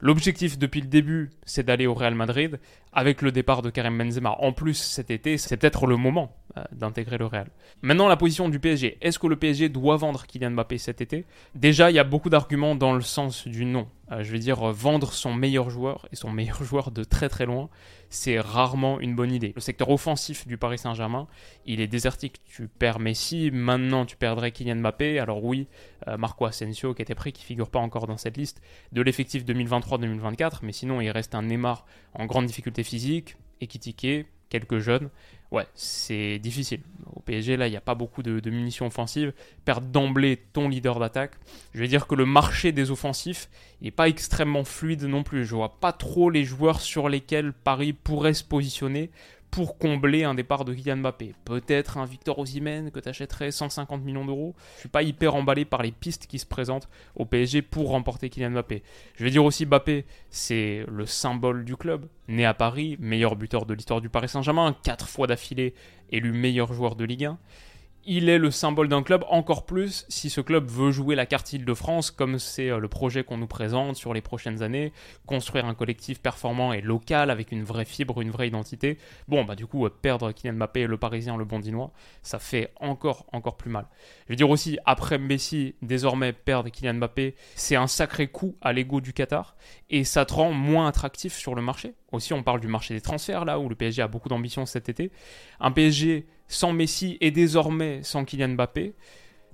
L'objectif 0.00 0.58
depuis 0.58 0.80
le 0.80 0.86
début, 0.86 1.30
c'est 1.44 1.64
d'aller 1.64 1.86
au 1.86 1.94
Real 1.94 2.14
Madrid. 2.14 2.60
Avec 2.92 3.20
le 3.20 3.32
départ 3.32 3.62
de 3.62 3.70
Karim 3.70 3.98
Benzema 3.98 4.36
en 4.38 4.52
plus 4.52 4.74
cet 4.74 5.10
été, 5.10 5.36
c'est 5.38 5.56
peut-être 5.56 5.86
le 5.86 5.96
moment 5.96 6.36
euh, 6.56 6.62
d'intégrer 6.72 7.18
le 7.18 7.26
Real. 7.26 7.48
Maintenant, 7.82 8.06
la 8.06 8.16
position 8.16 8.48
du 8.48 8.60
PSG. 8.60 8.98
Est-ce 9.00 9.18
que 9.18 9.26
le 9.26 9.36
PSG 9.36 9.68
doit 9.68 9.96
vendre 9.96 10.24
Kylian 10.26 10.52
Mbappé 10.52 10.78
cet 10.78 11.00
été? 11.00 11.24
Déjà, 11.56 11.90
il 11.90 11.94
y 11.94 11.98
a 11.98 12.04
beaucoup 12.04 12.30
d'arguments 12.30 12.76
dans 12.76 12.92
le 12.92 13.00
sens 13.00 13.48
du 13.48 13.64
non. 13.64 13.88
Euh, 14.12 14.22
je 14.22 14.30
vais 14.30 14.38
dire 14.38 14.60
vendre 14.72 15.12
son 15.12 15.34
meilleur 15.34 15.68
joueur, 15.68 16.08
et 16.12 16.16
son 16.16 16.30
meilleur 16.30 16.62
joueur 16.62 16.92
de 16.92 17.02
très 17.02 17.28
très 17.28 17.46
loin, 17.46 17.68
c'est 18.10 18.40
rarement 18.40 19.00
une 19.00 19.14
bonne 19.14 19.32
idée. 19.32 19.52
Le 19.54 19.60
secteur 19.60 19.90
offensif 19.90 20.46
du 20.46 20.56
Paris 20.56 20.78
Saint-Germain, 20.78 21.26
il 21.66 21.80
est 21.80 21.86
désertique. 21.86 22.40
Tu 22.44 22.68
perds 22.68 23.00
Messi, 23.00 23.50
maintenant 23.50 24.06
tu 24.06 24.16
perdrais 24.16 24.52
Kylian 24.52 24.76
Mbappé. 24.76 25.18
Alors 25.18 25.44
oui, 25.44 25.68
euh, 26.06 26.16
Marco 26.16 26.46
Asensio 26.46 26.94
qui 26.94 27.02
était 27.02 27.14
pris, 27.14 27.32
qui 27.32 27.44
figure 27.44 27.70
pas 27.70 27.78
encore 27.78 28.06
dans 28.06 28.16
cette 28.16 28.36
liste 28.36 28.60
de 28.92 29.02
l'effectif 29.02 29.44
2023-2024, 29.44 30.60
mais 30.62 30.72
sinon 30.72 31.00
il 31.00 31.10
reste 31.10 31.34
un 31.34 31.42
Neymar 31.42 31.84
en 32.14 32.26
grande 32.26 32.46
difficulté 32.46 32.82
physique, 32.82 33.36
Ekitike, 33.60 34.26
quelques 34.48 34.78
jeunes. 34.78 35.10
Ouais, 35.50 35.66
c'est 35.74 36.38
difficile. 36.38 36.80
Au 37.14 37.20
PSG, 37.20 37.56
là, 37.56 37.68
il 37.68 37.70
n'y 37.70 37.76
a 37.76 37.80
pas 37.80 37.94
beaucoup 37.94 38.22
de, 38.22 38.50
munitions 38.50 38.86
offensives. 38.86 39.32
Perdre 39.64 39.86
d'emblée 39.86 40.36
ton 40.52 40.68
leader 40.68 40.98
d'attaque. 40.98 41.32
Je 41.72 41.80
vais 41.80 41.88
dire 41.88 42.06
que 42.06 42.14
le 42.14 42.26
marché 42.26 42.70
des 42.70 42.90
offensifs 42.90 43.48
n'est 43.80 43.90
pas 43.90 44.08
extrêmement 44.08 44.64
fluide 44.64 45.04
non 45.04 45.22
plus. 45.22 45.46
Je 45.46 45.54
vois 45.54 45.80
pas 45.80 45.92
trop 45.92 46.28
les 46.28 46.44
joueurs 46.44 46.80
sur 46.80 47.08
lesquels 47.08 47.52
Paris 47.52 47.94
pourrait 47.94 48.34
se 48.34 48.44
positionner 48.44 49.10
pour 49.50 49.78
combler 49.78 50.24
un 50.24 50.34
départ 50.34 50.64
de 50.64 50.74
Kylian 50.74 50.98
Mbappé. 50.98 51.34
Peut-être 51.44 51.98
un 51.98 52.04
Victor 52.04 52.38
Osimhen 52.38 52.90
que 52.90 53.00
tu 53.00 53.08
achèterais 53.08 53.50
150 53.50 54.04
millions 54.04 54.24
d'euros. 54.24 54.54
Je 54.76 54.80
suis 54.80 54.88
pas 54.88 55.02
hyper 55.02 55.34
emballé 55.34 55.64
par 55.64 55.82
les 55.82 55.92
pistes 55.92 56.26
qui 56.26 56.38
se 56.38 56.46
présentent 56.46 56.88
au 57.14 57.24
PSG 57.24 57.62
pour 57.62 57.88
remporter 57.88 58.28
Kylian 58.28 58.50
Mbappé. 58.50 58.82
Je 59.16 59.24
vais 59.24 59.30
dire 59.30 59.44
aussi 59.44 59.66
Mbappé, 59.66 60.04
c'est 60.30 60.84
le 60.88 61.06
symbole 61.06 61.64
du 61.64 61.76
club. 61.76 62.06
Né 62.28 62.44
à 62.44 62.54
Paris, 62.54 62.96
meilleur 63.00 63.36
buteur 63.36 63.64
de 63.64 63.74
l'histoire 63.74 64.00
du 64.00 64.08
Paris 64.08 64.28
Saint-Germain, 64.28 64.76
quatre 64.82 65.08
fois 65.08 65.26
d'affilée 65.26 65.74
élu 66.10 66.32
meilleur 66.32 66.72
joueur 66.72 66.94
de 66.94 67.04
Ligue 67.04 67.24
1 67.24 67.38
il 68.10 68.30
est 68.30 68.38
le 68.38 68.50
symbole 68.50 68.88
d'un 68.88 69.02
club, 69.02 69.22
encore 69.28 69.66
plus 69.66 70.06
si 70.08 70.30
ce 70.30 70.40
club 70.40 70.66
veut 70.66 70.92
jouer 70.92 71.14
la 71.14 71.26
carte 71.26 71.52
Île-de-France, 71.52 72.10
comme 72.10 72.38
c'est 72.38 72.70
euh, 72.70 72.78
le 72.78 72.88
projet 72.88 73.22
qu'on 73.22 73.36
nous 73.36 73.46
présente 73.46 73.96
sur 73.96 74.14
les 74.14 74.22
prochaines 74.22 74.62
années, 74.62 74.94
construire 75.26 75.66
un 75.66 75.74
collectif 75.74 76.18
performant 76.18 76.72
et 76.72 76.80
local 76.80 77.30
avec 77.30 77.52
une 77.52 77.62
vraie 77.62 77.84
fibre, 77.84 78.22
une 78.22 78.30
vraie 78.30 78.48
identité. 78.48 78.96
Bon, 79.28 79.44
bah 79.44 79.56
du 79.56 79.66
coup, 79.66 79.84
euh, 79.84 79.90
perdre 79.90 80.32
Kylian 80.32 80.54
Mbappé, 80.54 80.86
le 80.86 80.96
Parisien, 80.96 81.36
le 81.36 81.44
Bondinois, 81.44 81.92
ça 82.22 82.38
fait 82.38 82.72
encore, 82.80 83.26
encore 83.34 83.58
plus 83.58 83.70
mal. 83.70 83.86
Je 84.26 84.32
veux 84.32 84.36
dire 84.36 84.48
aussi, 84.48 84.78
après 84.86 85.18
Messi, 85.18 85.74
désormais 85.82 86.32
perdre 86.32 86.70
Kylian 86.70 86.94
Mbappé, 86.94 87.34
c'est 87.56 87.76
un 87.76 87.88
sacré 87.88 88.28
coup 88.28 88.56
à 88.62 88.72
l'ego 88.72 89.02
du 89.02 89.12
Qatar, 89.12 89.54
et 89.90 90.04
ça 90.04 90.24
te 90.24 90.32
rend 90.32 90.52
moins 90.52 90.88
attractif 90.88 91.36
sur 91.36 91.54
le 91.54 91.60
marché. 91.60 91.92
Aussi, 92.10 92.32
on 92.32 92.42
parle 92.42 92.60
du 92.60 92.68
marché 92.68 92.94
des 92.94 93.02
transferts, 93.02 93.44
là, 93.44 93.58
où 93.58 93.68
le 93.68 93.74
PSG 93.74 94.00
a 94.00 94.08
beaucoup 94.08 94.30
d'ambition 94.30 94.64
cet 94.64 94.88
été. 94.88 95.12
Un 95.60 95.72
PSG 95.72 96.26
sans 96.48 96.72
Messi 96.72 97.16
et 97.20 97.30
désormais 97.30 98.02
sans 98.02 98.24
Kylian 98.24 98.50
Mbappé, 98.50 98.94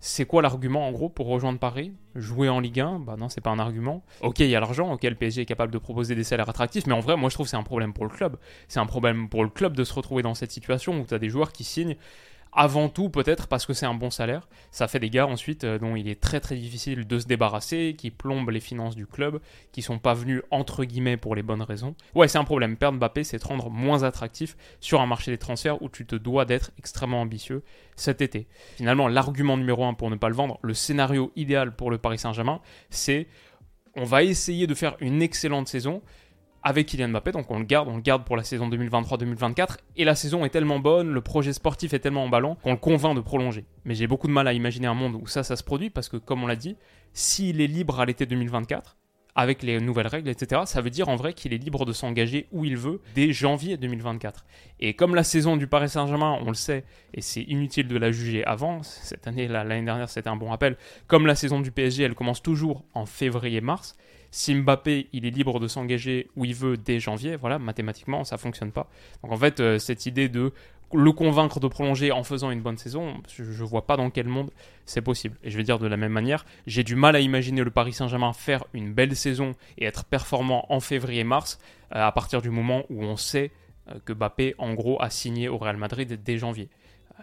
c'est 0.06 0.26
quoi 0.26 0.42
l'argument 0.42 0.86
en 0.86 0.92
gros 0.92 1.08
pour 1.08 1.26
rejoindre 1.28 1.58
Paris? 1.58 1.92
Jouer 2.14 2.48
en 2.48 2.60
Ligue 2.60 2.80
1 2.80 2.98
Bah 3.00 3.16
non, 3.18 3.28
c'est 3.28 3.40
pas 3.40 3.50
un 3.50 3.58
argument. 3.58 4.04
Ok, 4.20 4.40
il 4.40 4.48
y 4.48 4.54
a 4.54 4.60
l'argent, 4.60 4.92
ok, 4.92 5.02
le 5.02 5.14
PSG 5.14 5.42
est 5.42 5.46
capable 5.46 5.72
de 5.72 5.78
proposer 5.78 6.14
des 6.14 6.24
salaires 6.24 6.48
attractifs, 6.48 6.86
mais 6.86 6.92
en 6.92 7.00
vrai, 7.00 7.16
moi 7.16 7.30
je 7.30 7.34
trouve 7.34 7.46
que 7.46 7.50
c'est 7.50 7.56
un 7.56 7.62
problème 7.62 7.94
pour 7.94 8.04
le 8.04 8.10
club. 8.10 8.36
C'est 8.68 8.80
un 8.80 8.86
problème 8.86 9.28
pour 9.28 9.42
le 9.44 9.50
club 9.50 9.74
de 9.74 9.82
se 9.82 9.94
retrouver 9.94 10.22
dans 10.22 10.34
cette 10.34 10.52
situation 10.52 11.00
où 11.00 11.06
tu 11.06 11.14
as 11.14 11.18
des 11.18 11.30
joueurs 11.30 11.52
qui 11.52 11.64
signent 11.64 11.96
avant 12.54 12.88
tout, 12.88 13.10
peut-être 13.10 13.48
parce 13.48 13.66
que 13.66 13.72
c'est 13.72 13.86
un 13.86 13.94
bon 13.94 14.10
salaire. 14.10 14.48
Ça 14.70 14.88
fait 14.88 15.00
des 15.00 15.10
gars 15.10 15.26
ensuite 15.26 15.64
euh, 15.64 15.78
dont 15.78 15.96
il 15.96 16.08
est 16.08 16.20
très 16.20 16.40
très 16.40 16.56
difficile 16.56 17.06
de 17.06 17.18
se 17.18 17.26
débarrasser, 17.26 17.94
qui 17.98 18.10
plombent 18.10 18.50
les 18.50 18.60
finances 18.60 18.94
du 18.94 19.06
club, 19.06 19.40
qui 19.72 19.82
sont 19.82 19.98
pas 19.98 20.14
venus 20.14 20.42
entre 20.50 20.84
guillemets 20.84 21.16
pour 21.16 21.34
les 21.34 21.42
bonnes 21.42 21.62
raisons. 21.62 21.94
Ouais, 22.14 22.28
c'est 22.28 22.38
un 22.38 22.44
problème. 22.44 22.76
Perdre 22.76 22.98
Mbappé, 22.98 23.24
c'est 23.24 23.38
te 23.38 23.46
rendre 23.46 23.70
moins 23.70 24.04
attractif 24.04 24.56
sur 24.80 25.00
un 25.00 25.06
marché 25.06 25.30
des 25.30 25.38
transferts 25.38 25.82
où 25.82 25.88
tu 25.88 26.06
te 26.06 26.16
dois 26.16 26.44
d'être 26.44 26.70
extrêmement 26.78 27.20
ambitieux 27.20 27.62
cet 27.96 28.20
été. 28.20 28.46
Finalement, 28.76 29.08
l'argument 29.08 29.56
numéro 29.56 29.84
un 29.84 29.94
pour 29.94 30.10
ne 30.10 30.16
pas 30.16 30.28
le 30.28 30.34
vendre, 30.34 30.58
le 30.62 30.74
scénario 30.74 31.32
idéal 31.36 31.74
pour 31.74 31.90
le 31.90 31.98
Paris 31.98 32.18
Saint-Germain, 32.18 32.60
c'est 32.90 33.26
on 33.96 34.04
va 34.04 34.22
essayer 34.22 34.66
de 34.66 34.74
faire 34.74 34.96
une 35.00 35.22
excellente 35.22 35.68
saison 35.68 36.02
avec 36.64 36.86
Kylian 36.86 37.10
Mbappé, 37.10 37.30
donc 37.32 37.50
on 37.50 37.58
le 37.58 37.64
garde, 37.64 37.88
on 37.88 37.96
le 37.96 38.02
garde 38.02 38.24
pour 38.24 38.36
la 38.36 38.42
saison 38.42 38.68
2023-2024, 38.70 39.76
et 39.96 40.04
la 40.04 40.14
saison 40.14 40.44
est 40.46 40.48
tellement 40.48 40.78
bonne, 40.78 41.12
le 41.12 41.20
projet 41.20 41.52
sportif 41.52 41.92
est 41.92 41.98
tellement 41.98 42.24
emballant 42.24 42.56
qu'on 42.62 42.72
le 42.72 42.78
convainc 42.78 43.14
de 43.14 43.20
prolonger. 43.20 43.66
Mais 43.84 43.94
j'ai 43.94 44.06
beaucoup 44.06 44.26
de 44.26 44.32
mal 44.32 44.48
à 44.48 44.54
imaginer 44.54 44.86
un 44.86 44.94
monde 44.94 45.14
où 45.14 45.26
ça, 45.26 45.42
ça 45.42 45.56
se 45.56 45.62
produit, 45.62 45.90
parce 45.90 46.08
que 46.08 46.16
comme 46.16 46.42
on 46.42 46.46
l'a 46.46 46.56
dit, 46.56 46.76
s'il 47.12 47.60
est 47.60 47.66
libre 47.66 48.00
à 48.00 48.06
l'été 48.06 48.24
2024, 48.24 48.96
avec 49.36 49.62
les 49.62 49.80
nouvelles 49.80 50.06
règles, 50.06 50.28
etc., 50.28 50.62
ça 50.64 50.80
veut 50.80 50.90
dire 50.90 51.08
en 51.08 51.16
vrai 51.16 51.34
qu'il 51.34 51.52
est 51.52 51.58
libre 51.58 51.84
de 51.84 51.92
s'engager 51.92 52.46
où 52.52 52.64
il 52.64 52.76
veut 52.76 53.00
dès 53.14 53.32
janvier 53.32 53.76
2024. 53.76 54.46
Et 54.80 54.94
comme 54.94 55.14
la 55.14 55.24
saison 55.24 55.56
du 55.56 55.66
Paris 55.66 55.88
Saint-Germain, 55.88 56.38
on 56.42 56.48
le 56.48 56.54
sait, 56.54 56.84
et 57.12 57.20
c'est 57.20 57.42
inutile 57.42 57.88
de 57.88 57.98
la 57.98 58.12
juger 58.12 58.44
avant, 58.44 58.82
cette 58.82 59.26
année, 59.26 59.48
l'année 59.48 59.84
dernière, 59.84 60.08
c'était 60.08 60.28
un 60.28 60.36
bon 60.36 60.50
rappel, 60.50 60.76
comme 61.08 61.26
la 61.26 61.34
saison 61.34 61.60
du 61.60 61.72
PSG, 61.72 62.04
elle 62.04 62.14
commence 62.14 62.42
toujours 62.42 62.84
en 62.94 63.06
février-mars, 63.06 63.96
si 64.34 64.52
Mbappé, 64.52 65.06
il 65.12 65.26
est 65.26 65.30
libre 65.30 65.60
de 65.60 65.68
s'engager 65.68 66.28
où 66.34 66.44
il 66.44 66.56
veut 66.56 66.76
dès 66.76 66.98
janvier, 66.98 67.36
voilà, 67.36 67.60
mathématiquement, 67.60 68.24
ça 68.24 68.36
fonctionne 68.36 68.72
pas. 68.72 68.90
Donc 69.22 69.30
en 69.30 69.36
fait, 69.36 69.60
euh, 69.60 69.78
cette 69.78 70.06
idée 70.06 70.28
de 70.28 70.52
le 70.92 71.12
convaincre 71.12 71.60
de 71.60 71.68
prolonger 71.68 72.10
en 72.10 72.24
faisant 72.24 72.50
une 72.50 72.60
bonne 72.60 72.76
saison, 72.76 73.14
je, 73.32 73.44
ne 73.44 73.64
vois 73.64 73.86
pas 73.86 73.96
dans 73.96 74.10
quel 74.10 74.26
monde 74.26 74.50
c'est 74.86 75.02
possible. 75.02 75.36
Et 75.44 75.52
je 75.52 75.56
vais 75.56 75.62
dire 75.62 75.78
de 75.78 75.86
la 75.86 75.96
même 75.96 76.10
manière, 76.10 76.44
j'ai 76.66 76.82
du 76.82 76.96
mal 76.96 77.14
à 77.14 77.20
imaginer 77.20 77.62
le 77.62 77.70
Paris 77.70 77.92
Saint-Germain 77.92 78.32
faire 78.32 78.64
une 78.74 78.92
belle 78.92 79.14
saison 79.14 79.54
et 79.78 79.84
être 79.84 80.04
performant 80.04 80.66
en 80.68 80.80
février-mars 80.80 81.60
euh, 81.94 82.04
à 82.04 82.10
partir 82.10 82.42
du 82.42 82.50
moment 82.50 82.82
où 82.90 83.04
on 83.04 83.16
sait 83.16 83.52
euh, 83.88 83.94
que 84.04 84.12
Mbappé, 84.12 84.56
en 84.58 84.74
gros, 84.74 85.00
a 85.00 85.10
signé 85.10 85.48
au 85.48 85.58
Real 85.58 85.76
Madrid 85.76 86.18
dès 86.24 86.38
janvier. 86.38 86.68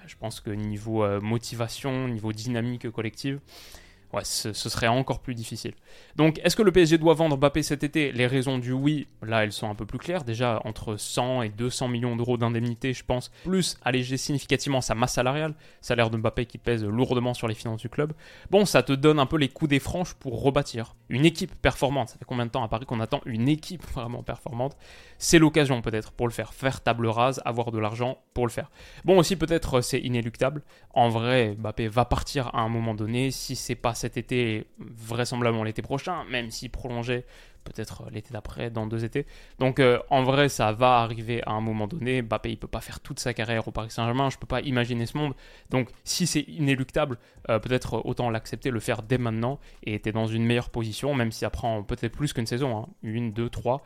je 0.07 0.15
pense 0.15 0.39
que 0.39 0.49
niveau 0.49 1.05
motivation, 1.19 2.07
niveau 2.07 2.31
dynamique 2.31 2.89
collective, 2.89 3.41
ouais, 4.13 4.23
ce, 4.23 4.53
serait 4.53 4.87
encore 4.87 5.19
plus 5.19 5.35
difficile. 5.35 5.73
Donc, 6.15 6.39
est-ce 6.43 6.55
que 6.55 6.61
le 6.61 6.71
PSG 6.71 6.97
doit 6.97 7.13
vendre 7.13 7.37
Mbappé 7.37 7.63
cet 7.63 7.83
été? 7.83 8.11
Les 8.11 8.27
raisons 8.27 8.57
du 8.57 8.71
oui, 8.71 9.07
là, 9.21 9.43
elles 9.43 9.51
sont 9.51 9.69
un 9.69 9.75
peu 9.75 9.85
plus 9.85 9.99
claires. 9.99 10.23
Déjà, 10.23 10.61
entre 10.65 10.97
100 10.97 11.43
et 11.43 11.49
200 11.49 11.87
millions 11.87 12.15
d'euros 12.15 12.37
d'indemnité, 12.37 12.93
je 12.93 13.03
pense, 13.03 13.31
plus 13.43 13.77
alléger 13.83 14.17
significativement 14.17 14.81
sa 14.81 14.95
masse 14.95 15.13
salariale, 15.13 15.53
salaire 15.81 16.09
de 16.09 16.17
Mbappé 16.17 16.45
qui 16.45 16.57
pèse 16.57 16.83
lourdement 16.83 17.33
sur 17.33 17.47
les 17.47 17.55
finances 17.55 17.81
du 17.81 17.89
club. 17.89 18.13
Bon, 18.49 18.65
ça 18.65 18.83
te 18.83 18.93
donne 18.93 19.19
un 19.19 19.25
peu 19.25 19.37
les 19.37 19.49
coups 19.49 19.69
des 19.69 19.79
franches 19.79 20.13
pour 20.15 20.41
rebâtir 20.41 20.95
une 21.09 21.25
équipe 21.25 21.53
performante. 21.55 22.09
Ça 22.09 22.17
fait 22.17 22.25
combien 22.25 22.45
de 22.45 22.51
temps 22.51 22.63
à 22.63 22.67
Paris 22.67 22.85
qu'on 22.85 22.99
attend 22.99 23.21
une 23.25 23.47
équipe 23.47 23.85
vraiment 23.93 24.23
performante? 24.23 24.77
C'est 25.17 25.39
l'occasion 25.39 25.81
peut-être 25.81 26.11
pour 26.11 26.27
le 26.27 26.33
faire. 26.33 26.53
Faire 26.53 26.81
table 26.81 27.07
rase, 27.07 27.41
avoir 27.45 27.71
de 27.71 27.79
l'argent 27.79 28.17
pour 28.33 28.45
le 28.45 28.51
faire. 28.51 28.71
Bon, 29.05 29.17
aussi, 29.19 29.35
peut-être 29.35 29.81
c'est 29.81 29.99
inéluctable. 29.99 30.63
En 30.93 31.09
vrai, 31.09 31.55
Mbappé 31.57 31.87
va 31.87 32.05
partir 32.05 32.53
à 32.53 32.61
un 32.61 32.69
moment 32.69 32.95
donné. 32.95 33.31
Si 33.31 33.55
c'est 33.55 33.75
pas 33.75 33.93
cet 34.01 34.17
été, 34.17 34.65
vraisemblablement 34.79 35.63
l'été 35.63 35.81
prochain, 35.81 36.23
même 36.25 36.49
s'il 36.51 36.69
prolongeait 36.69 37.25
peut-être 37.63 38.09
l'été 38.11 38.33
d'après, 38.33 38.69
dans 38.69 38.87
deux 38.87 39.05
étés. 39.05 39.25
Donc 39.59 39.79
euh, 39.79 39.99
en 40.09 40.23
vrai, 40.23 40.49
ça 40.49 40.71
va 40.71 40.97
arriver 40.99 41.43
à 41.45 41.51
un 41.51 41.61
moment 41.61 41.87
donné. 41.87 42.21
Mbappé, 42.21 42.49
il 42.49 42.57
peut 42.57 42.67
pas 42.67 42.81
faire 42.81 42.99
toute 42.99 43.19
sa 43.19 43.33
carrière 43.33 43.67
au 43.67 43.71
Paris 43.71 43.91
Saint-Germain. 43.91 44.29
Je 44.29 44.37
peux 44.37 44.47
pas 44.47 44.61
imaginer 44.61 45.05
ce 45.05 45.17
monde. 45.17 45.33
Donc 45.69 45.89
si 46.03 46.27
c'est 46.27 46.41
inéluctable, 46.41 47.17
euh, 47.49 47.59
peut-être 47.59 48.01
autant 48.05 48.29
l'accepter, 48.29 48.71
le 48.71 48.79
faire 48.79 49.03
dès 49.03 49.17
maintenant 49.19 49.59
et 49.83 49.95
être 49.95 50.11
dans 50.11 50.27
une 50.27 50.43
meilleure 50.43 50.69
position, 50.69 51.13
même 51.13 51.31
si 51.31 51.39
ça 51.39 51.49
prend 51.49 51.83
peut-être 51.83 52.13
plus 52.13 52.33
qu'une 52.33 52.47
saison, 52.47 52.77
hein. 52.77 52.87
une, 53.03 53.31
deux, 53.31 53.49
trois, 53.49 53.83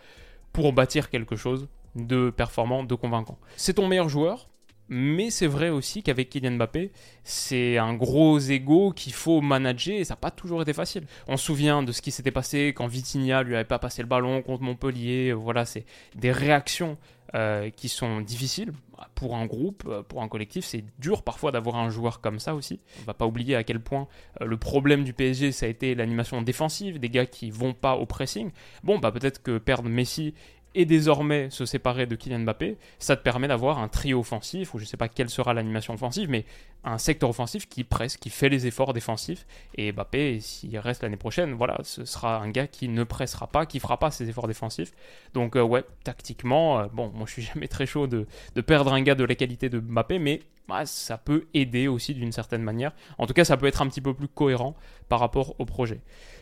pour 0.54 0.72
bâtir 0.74 1.10
quelque 1.10 1.36
chose 1.36 1.68
de 1.96 2.30
performant, 2.30 2.84
de 2.84 2.96
convaincant. 2.96 3.38
C'est 3.56 3.74
ton 3.74 3.88
meilleur 3.88 4.10
joueur, 4.10 4.50
mais 4.88 5.30
c'est 5.30 5.48
vrai 5.48 5.70
aussi 5.70 6.04
qu'avec 6.04 6.30
Kylian 6.30 6.52
Mbappé, 6.52 6.92
c'est 7.24 7.78
un 7.78 7.94
gros 7.94 8.40
ego 8.40 8.92
qu'il 8.92 9.14
faut 9.14 9.42
manager 9.42 9.96
et 9.96 10.04
ça 10.04 10.14
n'a 10.14 10.18
pas 10.18 10.32
toujours 10.32 10.62
été 10.62 10.74
facile. 10.74 11.06
On 11.28 11.38
se 11.38 11.46
souvient 11.46 11.84
de 11.84 11.92
ce 11.92 12.02
qui 12.02 12.12
s'était 12.12 12.32
passé 12.32 12.74
quand 12.76 12.88
Vitinha 12.88 13.44
lui 13.44 13.56
avait 13.56 13.66
pas 13.66 13.80
passé 13.80 14.02
le 14.02 14.08
ballon 14.08 14.42
contre 14.42 14.64
Montpellier. 14.64 15.34
Voilà, 15.34 15.66
c'est 15.66 15.86
des 16.16 16.32
réactions 16.32 16.98
euh, 17.34 17.70
qui 17.72 17.90
sont 17.90 18.22
difficiles 18.22 18.72
pour 19.16 19.36
un 19.36 19.46
groupe, 19.46 19.84
euh, 19.88 20.04
pour 20.04 20.22
un 20.22 20.28
collectif. 20.28 20.64
C'est 20.64 20.86
dur 21.00 21.24
parfois 21.24 21.52
d'avoir 21.52 21.76
un 21.76 21.90
joueur 21.90 22.22
comme 22.22 22.40
ça 22.40 22.56
aussi. 22.56 22.80
On 23.02 23.06
va 23.06 23.14
pas 23.14 23.26
oublier 23.26 23.56
à 23.56 23.64
quel 23.64 23.80
point 23.80 24.08
euh, 24.40 24.46
le 24.46 24.58
problème 24.58 25.04
du 25.04 25.12
PSG, 25.12 25.52
ça 25.52 25.66
a 25.66 25.70
été 25.70 25.96
l'animation 25.96 26.42
défensive, 26.42 27.00
des 27.00 27.10
gars 27.10 27.26
qui 27.26 27.50
vont 27.50 27.74
pas 27.74 27.96
au 27.96 28.06
pressing. 28.06 28.52
Bon, 28.84 29.00
bah 29.00 29.12
peut-être 29.12 29.42
que 29.42 29.58
perdre 29.58 29.90
Messi 29.90 30.34
et 30.76 30.86
désormais 30.86 31.50
se 31.50 31.66
séparer 31.66 32.06
de 32.06 32.16
Kylian 32.16 32.40
Mbappé, 32.40 32.78
ça 33.00 33.16
te 33.16 33.24
permet 33.24 33.48
d'avoir 33.48 33.80
un 33.80 33.88
trio 33.88 34.20
offensif, 34.20 34.74
ou 34.74 34.78
je 34.78 34.84
ne 34.84 34.88
sais 34.88 34.98
pas 34.98 35.08
quelle 35.08 35.30
sera 35.30 35.54
l'animation 35.54 35.94
offensive, 35.94 36.30
mais 36.30 36.46
un 36.84 36.98
secteur 36.98 37.30
offensif 37.30 37.68
qui 37.68 37.84
presse, 37.84 38.18
qui 38.18 38.30
fait 38.30 38.50
les 38.50 38.68
efforts 38.68 38.94
défensifs. 38.94 39.48
Et 39.76 39.92
Mbappé, 39.92 40.40
s'il 40.42 40.78
reste 40.78 41.04
l'année 41.04 41.18
prochaine, 41.18 41.54
voilà, 41.54 41.78
ce 41.84 42.06
sera 42.06 42.38
un 42.38 42.50
gars 42.50 42.68
qui 42.68 42.90
ne 42.90 43.04
pressera 43.04 43.48
pas, 43.48 43.66
qui 43.66 43.80
fera 43.80 43.98
pas 43.98 44.12
ses 44.12 44.30
efforts 44.30 44.48
défensifs. 44.48 44.92
Donc 45.34 45.56
euh, 45.56 45.62
ouais, 45.62 45.84
tactiquement, 46.04 46.80
euh, 46.80 46.86
bon, 46.92 47.12
moi 47.16 47.26
je 47.26 47.32
suis 47.32 47.42
jamais 47.54 47.68
très 47.68 47.86
chaud 47.86 48.06
de, 48.08 48.28
perdre 48.62 48.94
un 48.94 49.02
gars 49.02 49.16
de 49.16 49.24
la 49.24 49.36
qualité 49.36 49.70
de 49.70 49.80
Mbappé, 49.80 50.20
mais 50.20 50.42
bah, 50.68 50.86
ça 50.86 51.18
peut 51.18 51.46
aider 51.54 51.88
aussi 51.88 52.14
d'une 52.14 52.32
certaine 52.32 52.64
manière. 52.64 52.94
En 53.18 53.28
tout 53.28 53.34
cas, 53.34 53.46
ça 53.46 53.58
peut 53.58 53.68
être 53.68 53.82
un 53.82 53.88
petit 53.88 54.02
peu 54.02 54.14
plus 54.14 54.28
cohérent 54.28 54.76
par 55.10 55.20
rapport 55.20 55.60
au 55.60 55.66
projet. 55.66 56.02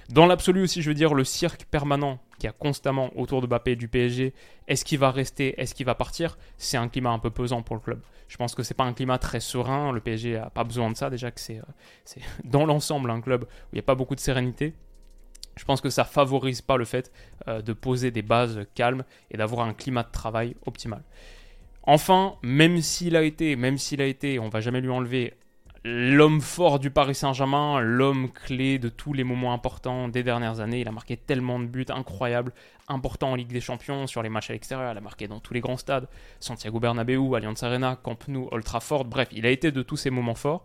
Dans 0.09 0.25
l'absolu 0.25 0.63
aussi, 0.63 0.81
je 0.81 0.89
veux 0.89 0.93
dire, 0.93 1.13
le 1.13 1.23
cirque 1.23 1.65
permanent 1.65 2.19
qui 2.39 2.47
a 2.47 2.51
constamment 2.51 3.09
autour 3.17 3.41
de 3.41 3.47
Mbappé 3.47 3.71
et 3.71 3.75
du 3.75 3.87
PSG, 3.87 4.33
est-ce 4.67 4.85
qu'il 4.85 4.99
va 4.99 5.11
rester, 5.11 5.59
est-ce 5.59 5.75
qu'il 5.75 5.85
va 5.85 5.95
partir? 5.95 6.37
C'est 6.57 6.77
un 6.77 6.87
climat 6.87 7.11
un 7.11 7.19
peu 7.19 7.29
pesant 7.29 7.61
pour 7.61 7.75
le 7.75 7.81
club. 7.81 8.01
Je 8.27 8.37
pense 8.37 8.55
que 8.55 8.63
c'est 8.63 8.73
pas 8.73 8.83
un 8.83 8.93
climat 8.93 9.17
très 9.17 9.39
serein. 9.39 9.91
Le 9.91 9.99
PSG 9.99 10.37
a 10.37 10.49
pas 10.49 10.63
besoin 10.63 10.89
de 10.89 10.97
ça 10.97 11.09
déjà 11.09 11.31
que 11.31 11.39
c'est 11.39 11.59
euh, 11.59 12.21
dans 12.43 12.65
l'ensemble 12.65 13.11
un 13.11 13.21
club 13.21 13.43
où 13.43 13.67
il 13.73 13.75
n'y 13.75 13.79
a 13.79 13.83
pas 13.83 13.95
beaucoup 13.95 14.15
de 14.15 14.19
sérénité. 14.19 14.73
Je 15.55 15.65
pense 15.65 15.81
que 15.81 15.89
ça 15.89 16.03
favorise 16.03 16.61
pas 16.61 16.77
le 16.77 16.85
fait 16.85 17.11
euh, 17.47 17.61
de 17.61 17.73
poser 17.73 18.09
des 18.11 18.23
bases 18.23 18.65
calmes 18.73 19.03
et 19.29 19.37
d'avoir 19.37 19.67
un 19.67 19.73
climat 19.73 20.03
de 20.03 20.11
travail 20.11 20.55
optimal. 20.65 21.03
Enfin, 21.83 22.35
même 22.41 22.81
s'il 22.81 23.15
a 23.15 23.23
été, 23.23 23.55
même 23.55 23.77
s'il 23.77 24.01
a 24.01 24.05
été, 24.05 24.39
on 24.39 24.49
va 24.49 24.61
jamais 24.61 24.81
lui 24.81 24.89
enlever 24.89 25.33
l'homme 25.85 26.39
fort 26.39 26.79
du 26.79 26.89
Paris 26.89 27.15
Saint-Germain, 27.15 27.81
l'homme 27.81 28.31
clé 28.31 28.79
de 28.79 28.87
tous 28.87 29.11
les 29.11 29.25
moments 29.25 29.53
importants 29.53 30.07
des 30.07 30.23
dernières 30.23 30.61
années. 30.61 30.79
Il 30.79 30.87
a 30.87 30.93
marqué 30.93 31.17
tellement 31.17 31.59
de 31.59 31.65
buts 31.65 31.85
incroyables, 31.89 32.53
importants 32.87 33.31
en 33.31 33.35
Ligue 33.35 33.51
des 33.51 33.59
Champions, 33.59 34.07
sur 34.07 34.23
les 34.23 34.29
matchs 34.29 34.49
à 34.49 34.53
l'extérieur. 34.53 34.93
Il 34.93 34.97
a 34.97 35.01
marqué 35.01 35.27
dans 35.27 35.41
tous 35.41 35.53
les 35.53 35.59
grands 35.59 35.75
stades 35.75 36.07
Santiago 36.39 36.79
Bernabéu, 36.79 37.35
Allianz 37.35 37.63
Arena, 37.63 37.97
Camp 38.01 38.27
Nou, 38.29 38.47
Old. 38.51 38.65
Bref, 39.07 39.27
il 39.33 39.45
a 39.45 39.49
été 39.49 39.71
de 39.71 39.81
tous 39.81 39.97
ces 39.97 40.09
moments 40.09 40.35
forts. 40.35 40.63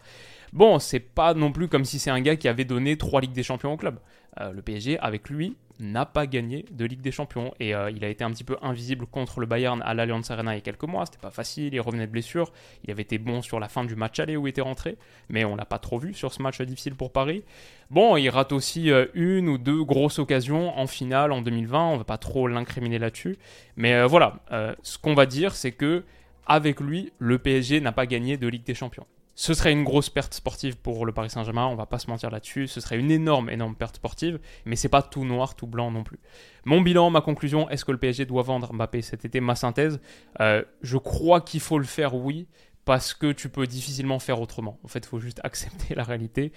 Bon, 0.53 0.79
c'est 0.79 1.01
pas 1.01 1.35
non 1.35 1.51
plus 1.53 1.69
comme 1.69 1.85
si 1.85 1.99
c'est 1.99 2.11
un 2.11 2.21
gars 2.21 2.37
qui 2.37 2.49
avait 2.49 2.65
donné 2.65 2.97
trois 2.97 3.21
Ligues 3.21 3.33
des 3.33 3.43
Champions 3.43 3.73
au 3.73 3.77
club. 3.77 3.99
Euh, 4.40 4.52
le 4.52 4.62
PSG, 4.62 4.99
avec 4.99 5.28
lui, 5.30 5.57
n'a 5.80 6.07
pas 6.07 6.26
gagné 6.26 6.64
de 6.71 6.85
Ligue 6.85 7.00
des 7.00 7.12
Champions. 7.12 7.52
Et 7.61 7.75
euh, 7.75 7.90
il 7.90 8.04
a 8.04 8.09
été 8.09 8.25
un 8.25 8.30
petit 8.30 8.45
peu 8.45 8.57
invisible 8.62 9.07
contre 9.07 9.40
le 9.40 9.47
Bayern 9.47 9.80
à 9.85 9.95
l'Allianz 9.95 10.30
Arena 10.30 10.52
il 10.54 10.57
y 10.57 10.59
a 10.59 10.62
quelques 10.62 10.85
mois. 10.85 11.07
C'était 11.07 11.18
pas 11.18 11.30
facile, 11.30 11.75
il 11.75 11.80
revenait 11.80 12.07
de 12.07 12.12
blessure. 12.12 12.52
Il 12.85 12.90
avait 12.90 13.02
été 13.02 13.18
bon 13.18 13.42
sur 13.42 13.61
la 13.61 13.68
fin 13.68 13.85
du 13.85 13.95
match 13.95 14.18
aller 14.18 14.37
où 14.37 14.47
il 14.47 14.50
était 14.50 14.61
rentré, 14.61 14.97
mais 15.28 15.45
on 15.45 15.57
l'a 15.57 15.64
pas 15.64 15.78
trop 15.78 15.99
vu 15.99 16.14
sur 16.14 16.33
ce 16.33 16.42
match 16.42 16.61
difficile 16.62 16.95
pour 16.95 17.12
Paris. 17.12 17.45
Bon, 17.90 18.16
il 18.16 18.28
rate 18.28 18.52
aussi 18.52 18.90
euh, 18.90 19.07
une 19.14 19.49
ou 19.49 19.59
deux 19.59 19.85
grosses 19.85 20.18
occasions 20.18 20.76
en 20.76 20.87
finale 20.87 21.33
en 21.33 21.42
2020. 21.42 21.87
On 21.87 21.97
va 21.97 22.04
pas 22.04 22.18
trop 22.18 22.49
l'incriminer 22.49 22.99
là-dessus. 22.99 23.38
Mais 23.76 24.04
voilà, 24.04 24.40
ce 24.83 24.99
qu'on 24.99 25.14
va 25.14 25.26
dire, 25.26 25.54
c'est 25.54 25.73
que 25.73 26.04
avec 26.47 26.80
lui, 26.80 27.12
le 27.18 27.38
PSG 27.38 27.80
n'a 27.80 27.92
pas 27.92 28.07
gagné 28.07 28.37
de 28.37 28.49
Ligue 28.49 28.64
des 28.64 28.75
Champions. 28.75 29.07
Ce 29.40 29.54
serait 29.54 29.71
une 29.71 29.85
grosse 29.85 30.11
perte 30.11 30.35
sportive 30.35 30.76
pour 30.78 31.07
le 31.07 31.12
Paris 31.12 31.30
Saint-Germain, 31.30 31.68
on 31.68 31.76
va 31.76 31.87
pas 31.87 32.00
se 32.00 32.11
mentir 32.11 32.28
là-dessus. 32.28 32.66
Ce 32.66 32.80
serait 32.80 32.99
une 32.99 33.12
énorme, 33.12 33.50
énorme 33.50 33.76
perte 33.76 33.95
sportive, 33.95 34.40
mais 34.64 34.75
c'est 34.75 34.88
pas 34.88 35.00
tout 35.00 35.25
noir, 35.25 35.54
tout 35.54 35.68
blanc 35.68 35.92
non 35.92 36.02
plus. 36.02 36.18
Mon 36.64 36.80
bilan, 36.80 37.09
ma 37.11 37.21
conclusion, 37.21 37.71
est-ce 37.71 37.85
que 37.85 37.92
le 37.92 37.99
PSG 37.99 38.26
doit 38.26 38.42
vendre 38.42 38.73
Mbappé 38.73 39.00
cet 39.00 39.25
été? 39.25 39.38
Ma 39.38 39.54
synthèse, 39.54 40.00
euh, 40.40 40.64
je 40.83 40.97
crois 40.97 41.40
qu'il 41.40 41.61
faut 41.61 41.78
le 41.78 41.85
faire, 41.85 42.16
oui, 42.16 42.49
parce 42.85 43.14
que 43.14 43.30
tu 43.30 43.49
peux 43.49 43.68
difficilement 43.68 44.18
faire 44.18 44.40
autrement. 44.40 44.80
En 44.83 44.88
fait, 44.88 45.00
il 45.00 45.07
faut 45.07 45.21
juste 45.21 45.40
accepter 45.45 45.95
la 45.95 46.02
réalité. 46.02 46.50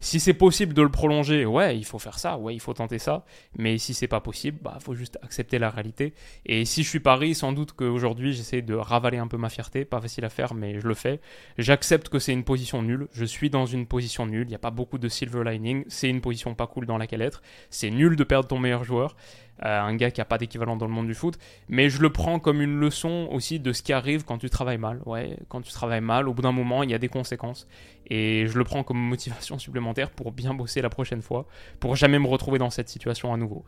Si 0.00 0.20
c'est 0.20 0.34
possible 0.34 0.74
de 0.74 0.82
le 0.82 0.90
prolonger, 0.90 1.44
ouais, 1.44 1.76
il 1.76 1.84
faut 1.84 1.98
faire 1.98 2.20
ça, 2.20 2.38
ouais, 2.38 2.54
il 2.54 2.60
faut 2.60 2.72
tenter 2.72 2.98
ça. 2.98 3.24
Mais 3.56 3.78
si 3.78 3.94
c'est 3.94 4.06
pas 4.06 4.20
possible, 4.20 4.58
bah, 4.62 4.78
faut 4.80 4.94
juste 4.94 5.18
accepter 5.22 5.58
la 5.58 5.70
réalité. 5.70 6.14
Et 6.46 6.64
si 6.64 6.84
je 6.84 6.88
suis 6.88 7.00
Paris, 7.00 7.34
sans 7.34 7.52
doute 7.52 7.72
qu'aujourd'hui, 7.72 8.32
j'essaie 8.32 8.62
de 8.62 8.74
ravaler 8.74 9.18
un 9.18 9.26
peu 9.26 9.36
ma 9.36 9.48
fierté. 9.48 9.84
Pas 9.84 10.00
facile 10.00 10.24
à 10.24 10.28
faire, 10.28 10.54
mais 10.54 10.78
je 10.78 10.86
le 10.86 10.94
fais. 10.94 11.20
J'accepte 11.58 12.08
que 12.08 12.20
c'est 12.20 12.32
une 12.32 12.44
position 12.44 12.80
nulle. 12.82 13.08
Je 13.12 13.24
suis 13.24 13.50
dans 13.50 13.66
une 13.66 13.86
position 13.86 14.26
nulle. 14.26 14.46
Il 14.46 14.50
n'y 14.50 14.54
a 14.54 14.60
pas 14.60 14.70
beaucoup 14.70 14.98
de 14.98 15.08
silver 15.08 15.42
lining. 15.44 15.84
C'est 15.88 16.08
une 16.08 16.20
position 16.20 16.54
pas 16.54 16.68
cool 16.68 16.86
dans 16.86 16.98
laquelle 16.98 17.22
être. 17.22 17.42
C'est 17.70 17.90
nul 17.90 18.14
de 18.14 18.24
perdre 18.24 18.48
ton 18.48 18.60
meilleur 18.60 18.84
joueur. 18.84 19.16
Euh, 19.64 19.80
un 19.80 19.96
gars 19.96 20.12
qui 20.12 20.20
n'a 20.20 20.24
pas 20.24 20.38
d'équivalent 20.38 20.76
dans 20.76 20.86
le 20.86 20.92
monde 20.92 21.08
du 21.08 21.14
foot. 21.14 21.38
Mais 21.68 21.90
je 21.90 22.00
le 22.00 22.10
prends 22.10 22.38
comme 22.38 22.62
une 22.62 22.78
leçon 22.78 23.28
aussi 23.32 23.58
de 23.58 23.72
ce 23.72 23.82
qui 23.82 23.92
arrive 23.92 24.24
quand 24.24 24.38
tu 24.38 24.48
travailles 24.50 24.78
mal. 24.78 25.00
Ouais, 25.04 25.36
quand 25.48 25.60
tu 25.62 25.72
travailles 25.72 26.00
mal, 26.00 26.28
au 26.28 26.34
bout 26.34 26.42
d'un 26.42 26.52
moment, 26.52 26.84
il 26.84 26.90
y 26.90 26.94
a 26.94 26.98
des 26.98 27.08
conséquences. 27.08 27.66
Et 28.06 28.46
je 28.46 28.56
le 28.56 28.64
prends 28.64 28.84
comme 28.84 28.98
motivation 28.98 29.58
supplémentaire 29.58 29.87
pour 30.14 30.32
bien 30.32 30.54
bosser 30.54 30.80
la 30.82 30.90
prochaine 30.90 31.22
fois, 31.22 31.46
pour 31.80 31.96
jamais 31.96 32.18
me 32.18 32.26
retrouver 32.26 32.58
dans 32.58 32.70
cette 32.70 32.88
situation 32.88 33.32
à 33.32 33.36
nouveau. 33.36 33.64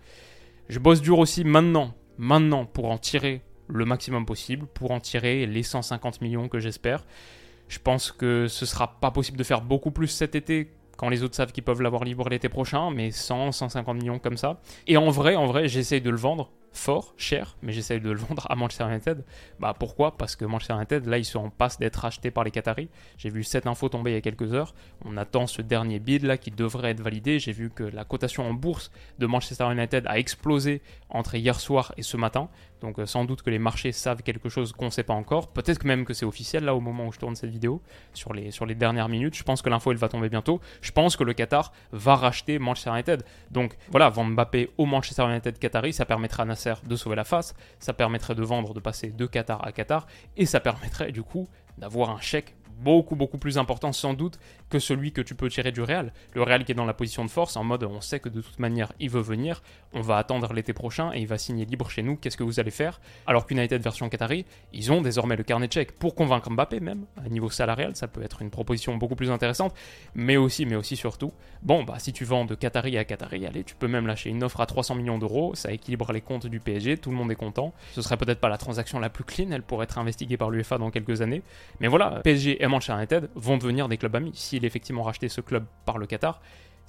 Je 0.69 0.79
bosse 0.79 1.01
dur 1.01 1.19
aussi 1.19 1.45
maintenant, 1.45 1.95
maintenant, 2.19 2.65
pour 2.65 2.91
en 2.91 2.99
tirer 2.99 3.43
le 3.69 3.85
maximum 3.85 4.27
possible, 4.27 4.67
pour 4.67 4.91
en 4.91 5.01
tirer 5.01 5.47
les 5.47 5.63
150 5.63 6.21
millions 6.21 6.49
que 6.49 6.59
j'espère. 6.59 7.05
Je 7.69 7.79
pense 7.79 8.13
que 8.13 8.47
ce 8.49 8.67
sera 8.67 9.01
pas 9.01 9.11
possible 9.11 9.39
de 9.39 9.45
faire 9.45 9.63
beaucoup 9.63 9.91
plus 9.91 10.09
cet 10.09 10.35
été 10.35 10.71
quand 10.97 11.09
les 11.09 11.23
autres 11.23 11.35
savent 11.35 11.53
qu'ils 11.53 11.65
peuvent 11.65 11.81
l'avoir 11.81 12.05
libre 12.05 12.29
l'été 12.29 12.49
prochain, 12.49 12.91
mais 12.91 13.11
100, 13.11 13.53
150 13.53 13.97
millions 13.97 14.19
comme 14.19 14.37
ça. 14.37 14.61
Et 14.87 14.97
en 14.97 15.09
vrai, 15.09 15.35
en 15.35 15.47
vrai, 15.47 15.67
j'essaye 15.67 16.01
de 16.01 16.11
le 16.11 16.17
vendre 16.17 16.51
fort, 16.73 17.15
cher, 17.17 17.57
mais 17.63 17.73
j'essaye 17.73 18.01
de 18.01 18.11
le 18.11 18.19
vendre 18.29 18.47
à 18.51 18.57
Manchester 18.57 18.85
United. 18.85 19.25
Bah 19.59 19.75
pourquoi? 19.79 20.17
Parce 20.17 20.37
que 20.37 20.45
Manchester 20.45 20.75
United, 20.75 21.07
là, 21.07 21.19
ils 21.19 21.25
sont 21.25 21.41
en 21.41 21.51
passe 21.51 21.79
d'être 21.79 22.05
achetés 22.05 22.31
par 22.31 22.45
les 22.45 22.51
Qataris. 22.51 22.89
J'ai 23.17 23.31
vu 23.31 23.45
cette 23.45 23.67
info 23.67 23.89
tomber 23.89 24.13
il 24.13 24.15
y 24.15 24.17
a 24.17 24.21
quelques 24.21 24.53
heures. 24.53 24.75
On 25.05 25.17
attend 25.17 25.47
ce 25.47 25.63
dernier 25.63 25.99
bid 25.99 26.25
là 26.25 26.37
qui 26.37 26.51
devrait 26.51 26.91
être 26.91 27.01
validé. 27.01 27.39
J'ai 27.39 27.53
vu 27.53 27.71
que 27.71 27.85
la 27.85 28.05
cotation 28.05 28.49
en 28.49 28.55
bourse 28.55 28.91
de 29.19 29.27
Manchester 29.27 29.71
United 29.71 30.07
a 30.07 30.19
explosé 30.19 30.83
entre 31.09 31.35
hier 31.35 31.59
soir 31.59 31.93
et 31.97 32.03
ce 32.03 32.17
matin. 32.17 32.49
Donc 32.81 32.99
euh, 32.99 33.07
sans 33.07 33.25
doute 33.25 33.43
que 33.43 33.51
les 33.51 33.59
marchés 33.59 33.93
savent 33.93 34.23
quelque 34.23 34.49
chose 34.49 34.73
qu'on 34.73 34.87
ne 34.87 34.91
sait 34.91 35.03
pas 35.03 35.15
encore. 35.15 35.49
Peut-être 35.49 35.85
même 35.85 36.05
que 36.05 36.15
c'est 36.15 36.27
officiel 36.27 36.65
là 36.65 36.75
au 36.75 36.81
moment 36.81 37.07
où 37.07 37.13
je 37.13 37.19
tourne 37.19 37.37
cette 37.37 37.51
vidéo, 37.51 37.83
sur 38.13 38.33
les, 38.33 38.75
dernières 38.75 39.09
minutes. 39.09 39.37
Je 39.37 39.43
pense 39.43 39.63
que 39.63 39.69
l'info 39.69 39.91
elle 39.93 39.99
va 39.99 40.09
tomber 40.09 40.29
bientôt. 40.29 40.61
Je 40.81 40.93
pense 40.93 41.17
que 41.17 41.25
le 41.25 41.33
Qatar 41.33 41.73
va 41.93 42.17
racheter 42.17 42.59
Manchester 42.59 42.91
United. 42.91 43.25
Donc 43.51 43.77
voilà, 43.91 44.09
vendre 44.09 44.31
Mbappé 44.33 44.71
au 44.79 44.87
Manchester 44.87 45.25
United 45.25 45.59
Qatari, 45.59 45.93
ça 45.93 46.05
permettra 46.05 46.45
à 46.45 46.47
Nasser 46.47 46.75
de 46.85 46.97
sauver 46.97 47.17
la 47.17 47.25
face, 47.25 47.55
ça 47.79 47.93
permettrait 47.93 48.35
de 48.35 48.43
vendre, 48.43 48.75
de 48.75 48.81
passer 48.81 49.11
de 49.11 49.27
Qatar 49.27 49.67
à 49.67 49.73
Qatar, 49.73 50.07
et 50.37 50.47
ça 50.47 50.61
permettrait 50.61 51.13
du 51.13 51.23
coup 51.23 51.49
d'avoir 51.79 52.11
un 52.11 52.21
chèque 52.21 52.55
beaucoup 52.81 53.15
beaucoup 53.15 53.39
plus 53.39 53.59
important 53.59 53.93
sans 53.93 54.15
doute 54.15 54.39
que 54.71 54.79
celui 54.79 55.13
que 55.13 55.21
tu 55.21 55.35
peux 55.35 55.49
tirer 55.49 55.73
du 55.73 55.83
Real. 55.83 56.13
Le 56.35 56.43
Real 56.43 56.65
qui 56.65 56.73
est 56.73 56.75
dans 56.75 56.87
la 56.87 56.95
position 56.95 57.25
de 57.25 57.31
force, 57.31 57.57
en 57.57 57.65
mode 57.65 57.85
on 57.85 58.01
sait 58.01 58.21
que 58.21 58.29
de 58.29 58.41
toute 58.41 58.59
manière 58.59 58.93
il 58.99 59.11
veut 59.11 59.21
venir, 59.21 59.63
on 59.93 60.01
va 60.01 60.17
attendre 60.17 60.53
l'été 60.53 60.73
prochain 60.73 61.13
et 61.13 61.21
il 61.21 61.27
va 61.27 61.39
signer 61.39 61.65
libre 61.65 61.91
chez 61.91 62.03
nous, 62.03 62.17
qu'est-ce 62.17 62.37
que 62.37 62.43
vous 62.43 62.61
allez 62.61 62.71
faire? 62.71 63.01
Alors 63.27 63.47
qu'United 63.47 63.83
version 63.83 64.09
Qatari, 64.09 64.45
ils 64.73 64.93
ont 64.93 65.01
désormais 65.01 65.37
le 65.37 65.43
carnet 65.43 65.69
de 65.69 65.85
pour 65.99 66.15
convaincre 66.15 66.51
Mbappé 66.51 66.81
même, 66.81 67.07
à 67.25 67.29
niveau 67.29 67.51
salarial, 67.51 67.97
ça 67.97 68.09
peut 68.09 68.23
être 68.23 68.43
une 68.43 68.51
proposition 68.51 68.97
beaucoup 68.97 69.17
plus 69.17 69.31
intéressante, 69.31 69.75
mais 70.15 70.37
aussi, 70.37 70.67
mais 70.67 70.77
aussi 70.77 70.97
surtout, 70.97 71.33
bon 71.63 71.85
bah 71.85 71.99
si 71.99 72.13
tu 72.13 72.25
vends 72.25 72.45
de 72.45 72.55
Qatari 72.55 72.99
à 72.99 73.05
Qatari, 73.05 73.47
allez, 73.47 73.65
tu 73.65 73.75
peux 73.75 73.89
même 73.89 74.07
lâcher 74.07 74.31
une 74.31 74.43
offre 74.45 74.61
à 74.61 74.67
300 74.67 74.95
millions 74.97 75.19
d'euros, 75.19 75.55
ça 75.55 75.73
équilibre 75.73 76.13
les 76.13 76.21
comptes 76.21 76.47
du 76.47 76.61
PSG, 76.61 76.99
tout 76.99 77.11
le 77.11 77.17
monde 77.17 77.33
est 77.33 77.37
content, 77.37 77.73
ce 77.93 78.03
serait 78.03 78.17
peut-être 78.17 78.41
pas 78.41 78.49
la 78.49 78.59
transaction 78.59 78.99
la 79.01 79.11
plus 79.11 79.25
clean, 79.25 79.51
elle 79.51 79.63
pourrait 79.63 79.85
être 79.85 79.99
investiguée 79.99 80.37
par 80.37 80.51
l'UEFA 80.51 80.79
dans 80.79 80.91
quelques 80.91 81.23
années, 81.23 81.43
mais 81.81 81.89
voilà, 81.89 82.21
PSG 82.23 82.63
et 82.63 82.67
Manchester 82.67 82.95
United 82.95 83.31
vont 83.35 83.57
devenir 83.57 83.89
des 83.89 83.97
clubs 83.97 84.15
amis. 84.15 84.33
S'il 84.35 84.65
est 84.65 84.67
effectivement 84.67 85.03
racheté 85.03 85.29
ce 85.29 85.41
club 85.41 85.65
par 85.85 85.99
le 85.99 86.07
Qatar, 86.07 86.41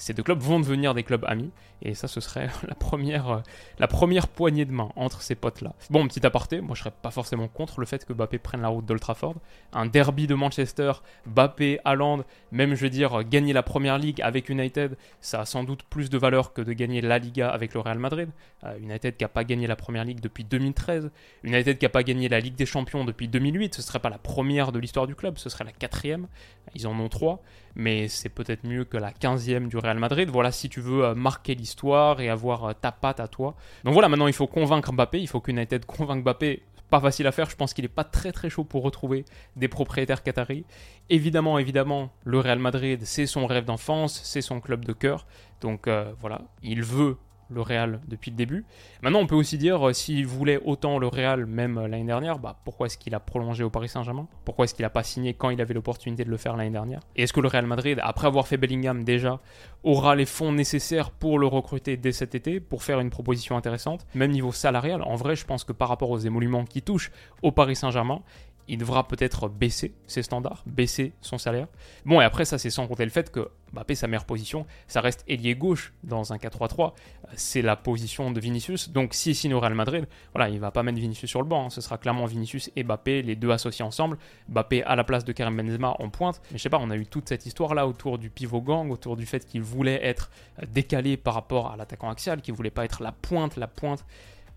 ces 0.02 0.14
deux 0.14 0.24
clubs 0.24 0.40
vont 0.40 0.60
devenir 0.60 0.94
des 0.94 1.04
clubs 1.04 1.24
amis. 1.28 1.52
Et 1.84 1.94
ça, 1.94 2.08
ce 2.08 2.22
serait 2.22 2.50
la 2.68 2.76
première, 2.76 3.30
euh, 3.30 3.40
la 3.80 3.88
première 3.88 4.28
poignée 4.28 4.66
de 4.66 4.72
main 4.72 4.90
entre 4.96 5.22
ces 5.22 5.36
potes-là. 5.36 5.74
Bon, 5.90 6.08
petit 6.08 6.26
aparté, 6.26 6.62
moi 6.62 6.76
je 6.76 6.82
serais 6.82 6.94
pas 7.02 7.12
forcément 7.12 7.48
contre 7.48 7.80
le 7.80 7.86
fait 7.86 8.06
que 8.06 8.14
Bappé 8.14 8.38
prenne 8.40 8.62
la 8.62 8.68
route 8.68 8.86
d'Old 8.86 9.02
Trafford. 9.02 9.36
Un 9.74 9.86
derby 9.86 10.28
de 10.28 10.36
Manchester, 10.36 10.94
Bappé, 11.26 11.80
Haaland, 11.86 12.24
même 12.52 12.76
je 12.76 12.82
veux 12.82 12.90
dire, 12.90 13.24
gagner 13.24 13.54
la 13.54 13.64
première 13.64 13.98
ligue 13.98 14.22
avec 14.22 14.50
United, 14.50 14.98
ça 15.22 15.42
a 15.42 15.46
sans 15.46 15.64
doute 15.64 15.84
plus 15.84 16.10
de 16.10 16.18
valeur 16.18 16.54
que 16.54 16.62
de 16.62 16.74
gagner 16.74 17.02
la 17.02 17.20
Liga 17.20 17.50
avec 17.50 17.74
le 17.74 17.80
Real 17.80 18.00
Madrid. 18.00 18.30
Euh, 18.64 18.78
United 18.78 19.18
qui 19.18 19.24
n'a 19.24 19.30
pas 19.30 19.44
gagné 19.44 19.68
la 19.68 19.76
première 19.76 20.06
ligue 20.06 20.20
depuis 20.20 20.44
2013. 20.44 21.12
United 21.44 21.78
qui 21.78 21.86
n'a 21.86 21.90
pas 21.90 22.04
gagné 22.04 22.30
la 22.30 22.40
Ligue 22.40 22.56
des 22.56 22.66
Champions 22.66 23.06
depuis 23.06 23.28
2008. 23.28 23.76
Ce 23.76 23.82
serait 23.82 24.00
pas 24.00 24.10
la 24.10 24.18
première 24.18 24.72
de 24.72 24.80
l'histoire 24.80 25.08
du 25.08 25.16
club, 25.16 25.38
ce 25.38 25.50
serait 25.50 25.64
la 25.64 25.72
quatrième. 25.72 26.28
Ils 26.76 26.88
en 26.88 27.00
ont 27.00 27.10
trois, 27.10 27.42
mais 27.76 28.08
c'est 28.08 28.30
peut-être 28.30 28.66
mieux 28.66 28.86
que 28.86 28.98
la 28.98 29.12
quinzième 29.12 29.68
du 29.68 29.78
Real 29.78 29.91
Madrid. 30.00 30.30
Voilà, 30.30 30.52
si 30.52 30.70
tu 30.70 30.82
veux 30.82 31.06
euh, 31.06 31.16
marquer 31.16 31.56
l'histoire 31.56 32.22
et 32.22 32.30
avoir 32.30 32.66
euh, 32.66 32.74
ta 32.74 32.92
patte 32.92 33.20
à 33.20 33.28
toi. 33.28 33.56
Donc 33.84 33.94
voilà, 33.94 34.10
maintenant 34.10 34.28
il 34.28 34.34
faut 34.34 34.48
convaincre 34.48 34.92
Mbappé, 34.92 35.20
il 35.20 35.28
faut 35.28 35.40
qu'United 35.40 35.86
convainque 35.86 36.24
Mbappé. 36.24 36.64
Pas 36.90 37.00
facile 37.00 37.26
à 37.26 37.32
faire, 37.32 37.50
je 37.50 37.56
pense 37.56 37.74
qu'il 37.74 37.86
n'est 37.86 37.90
pas 37.90 38.04
très 38.04 38.34
très 38.34 38.50
chaud 38.50 38.66
pour 38.66 38.84
retrouver 38.84 39.24
des 39.56 39.70
propriétaires 39.70 40.24
qataris. 40.24 40.66
Évidemment, 41.10 41.58
évidemment, 41.58 42.12
le 42.26 42.40
Real 42.40 42.60
Madrid, 42.60 43.00
c'est 43.06 43.26
son 43.26 43.48
rêve 43.48 43.64
d'enfance, 43.64 44.20
c'est 44.26 44.42
son 44.42 44.60
club 44.60 44.84
de 44.84 44.92
cœur. 44.92 45.26
Donc 45.62 45.88
euh, 45.88 46.12
voilà, 46.20 46.42
il 46.64 46.84
veut 46.84 47.16
le 47.52 47.62
Real 47.62 48.00
depuis 48.08 48.32
le 48.32 48.38
début. 48.38 48.66
Maintenant, 49.02 49.20
on 49.20 49.28
peut 49.28 49.36
aussi 49.36 49.58
dire, 49.58 49.88
euh, 49.88 49.94
s'il 49.94 50.26
voulait 50.26 50.60
autant 50.64 50.98
le 51.00 51.08
Real, 51.08 51.46
même 51.46 51.78
euh, 51.78 51.88
l'année 51.88 52.06
dernière, 52.06 52.40
bah, 52.40 52.60
pourquoi 52.64 52.88
est-ce 52.88 52.98
qu'il 52.98 53.14
a 53.16 53.20
prolongé 53.20 53.64
au 53.64 53.70
Paris 53.70 53.90
Saint-Germain? 53.90 54.28
Pourquoi 54.46 54.66
est-ce 54.66 54.74
qu'il 54.74 54.84
n'a 54.84 54.90
pas 54.90 55.04
signé 55.04 55.34
quand 55.34 55.50
il 55.50 55.62
avait 55.62 55.74
l'opportunité 55.74 56.24
de 56.24 56.30
le 56.30 56.38
faire 56.38 56.56
l'année 56.56 56.72
dernière? 56.72 57.02
Et 57.16 57.24
est-ce 57.24 57.34
que 57.34 57.42
le 57.42 57.48
Real 57.48 57.66
Madrid, 57.66 58.00
après 58.02 58.28
avoir 58.28 58.48
fait 58.48 58.58
Bellingham 58.58 59.04
déjà, 59.04 59.40
aura 59.84 60.16
les 60.16 60.26
fonds 60.26 60.52
nécessaires 60.52 61.12
pour 61.12 61.40
le 61.40 61.48
recruter 61.48 61.98
dès 61.98 62.12
cet 62.12 62.36
été, 62.36 62.60
pour 62.60 62.84
faire 62.84 63.00
une 63.00 63.10
proposition 63.10 63.58
intéressante? 63.58 64.06
Même 64.16 64.32
niveau 64.32 64.52
salarial, 64.52 65.02
en 65.04 65.16
vrai, 65.16 65.36
je 65.36 65.46
pense 65.46 65.64
que 65.64 65.74
par 65.74 65.90
rapport 65.90 66.10
aux 66.10 66.20
émoluments 66.20 66.66
qui 66.66 66.82
touchent 66.82 67.12
au 67.42 67.52
Paris 67.52 67.76
Saint-Germain, 67.76 68.22
il 68.68 68.78
devra 68.78 69.08
peut-être 69.08 69.50
baisser 69.50 69.94
ses 70.08 70.24
standards, 70.24 70.64
baisser 70.66 71.14
son 71.22 71.38
salaire. 71.38 71.68
Bon, 72.06 72.22
et 72.22 72.24
après, 72.24 72.46
ça, 72.46 72.58
c'est 72.58 72.70
sans 72.70 72.88
compter 72.88 73.04
le 73.06 73.12
fait 73.12 73.32
que 73.32 73.50
Mbappé, 73.74 73.96
sa 73.96 74.08
meilleure 74.08 74.26
position, 74.26 74.66
ça 74.88 75.02
reste 75.02 75.24
ailier 75.28 75.56
gauche 75.56 75.94
dans 76.04 76.34
un 76.34 76.38
4-3-3. 76.38 76.94
C'est 77.36 77.62
la 77.62 77.76
position 77.76 78.32
de 78.32 78.40
Vinicius. 78.40 78.90
Donc, 78.90 79.14
si 79.14 79.34
signe 79.34 79.54
au 79.54 79.60
Real 79.60 79.74
Madrid, 79.74 80.06
voilà, 80.34 80.50
il 80.50 80.60
va 80.60 80.72
pas 80.72 80.84
mettre 80.84 81.00
Vinicius 81.00 81.30
sur 81.30 81.42
le 81.42 81.48
banc. 81.48 81.66
Hein. 81.66 81.70
Ce 81.70 81.80
sera 81.80 81.98
clairement 81.98 82.26
Vinicius 82.26 82.70
et 82.76 82.84
Mbappé, 82.84 83.22
les 83.22 83.36
deux 83.36 83.52
associés 83.52 83.86
ensemble. 83.86 84.18
Mbappé 84.50 84.84
à 84.84 84.96
la 84.96 85.04
place 85.04 85.24
de 85.24 85.32
Karim 85.32 85.56
Benzema 85.56 85.96
en 86.00 86.10
pointe. 86.10 86.42
Mais 86.52 86.58
je 86.58 86.64
sais 86.64 86.70
pas, 86.70 86.80
on 86.80 86.90
a 86.90 86.98
eu 86.98 87.06
toute 87.06 87.30
cette 87.30 87.46
histoire-là 87.46 87.88
autour 87.88 88.18
du 88.18 88.30
pivot 88.30 88.62
gang, 88.62 88.92
autour 88.92 89.16
du 89.16 89.26
fait 89.26 89.46
qu'il 89.46 89.62
voulait 89.62 90.06
être 90.06 90.30
décalé 90.68 91.16
par 91.16 91.34
rapport 91.34 91.72
à 91.72 91.78
l'attaquant 91.78 92.10
axial, 92.10 92.42
qu'il 92.42 92.54
voulait 92.54 92.72
pas 92.72 92.86
être 92.86 93.02
la 93.02 93.12
pointe, 93.14 93.56
la 93.56 93.68
pointe. 93.68 94.06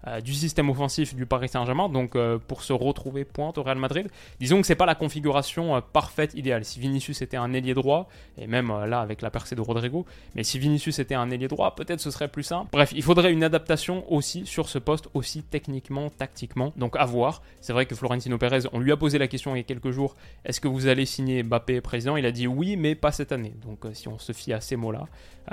Euh, 0.07 0.21
du 0.21 0.35
système 0.35 0.69
offensif 0.69 1.15
du 1.15 1.25
Paris 1.25 1.49
Saint-Germain, 1.49 1.89
donc 1.89 2.15
euh, 2.15 2.39
pour 2.39 2.63
se 2.63 2.75
retrouver 2.75 3.25
pointe 3.25 3.57
au 3.57 3.63
Real 3.63 3.79
Madrid. 3.79 4.09
Disons 4.39 4.61
que 4.61 4.67
c'est 4.67 4.75
pas 4.75 4.85
la 4.85 4.95
configuration 4.95 5.77
euh, 5.77 5.81
parfaite 5.81 6.35
idéale. 6.35 6.65
Si 6.67 6.79
Vinicius 6.79 7.23
était 7.23 7.39
un 7.39 7.55
ailier 7.55 7.73
droit, 7.73 8.09
et 8.37 8.47
même 8.47 8.69
là 8.85 9.01
avec 9.01 9.23
la 9.23 9.31
percée 9.31 9.55
de 9.55 9.63
Rodrigo, 9.63 10.05
mais 10.35 10.45
si 10.45 10.59
Vinicius 10.59 10.99
était 10.99 11.15
un 11.15 11.31
ailier 11.31 11.49
droit, 11.49 11.75
peut-être 11.75 12.01
ce 12.01 12.11
serait 12.11 12.29
plus 12.29 12.43
simple. 12.43 12.69
Bref, 12.73 12.93
il 12.95 13.03
faudrait 13.03 13.33
une 13.33 13.45
adaptation 13.45 14.05
aussi 14.13 14.45
sur 14.45 14.69
ce 14.69 14.79
poste, 14.79 15.09
aussi 15.15 15.43
techniquement, 15.43 16.11
tactiquement. 16.11 16.75
Donc 16.77 16.97
à 16.97 17.07
voir. 17.07 17.41
C'est 17.63 17.73
vrai 17.73 17.87
que 17.87 17.95
Florentino 17.95 18.37
Pérez, 18.37 18.69
on 18.73 18.81
lui 18.81 18.93
a 18.93 18.99
posé 18.99 19.17
la 19.17 19.27
question 19.27 19.55
il 19.55 19.59
y 19.59 19.61
a 19.61 19.65
quelques 19.65 19.91
jours 19.91 20.17
est-ce 20.45 20.61
que 20.61 20.69
vous 20.69 20.87
allez 20.87 21.07
signer 21.07 21.43
Mbappé 21.43 21.81
président? 21.81 22.17
Il 22.17 22.27
a 22.27 22.33
dit 22.33 22.47
oui, 22.47 22.77
mais 22.77 22.95
pas 22.95 23.13
cette 23.13 23.33
année. 23.33 23.55
Donc 23.67 23.87
si 23.95 24.09
on 24.09 24.19
se 24.19 24.33
fie 24.33 24.53
à 24.53 24.61
ces 24.61 24.77
mots-là, 24.77 25.07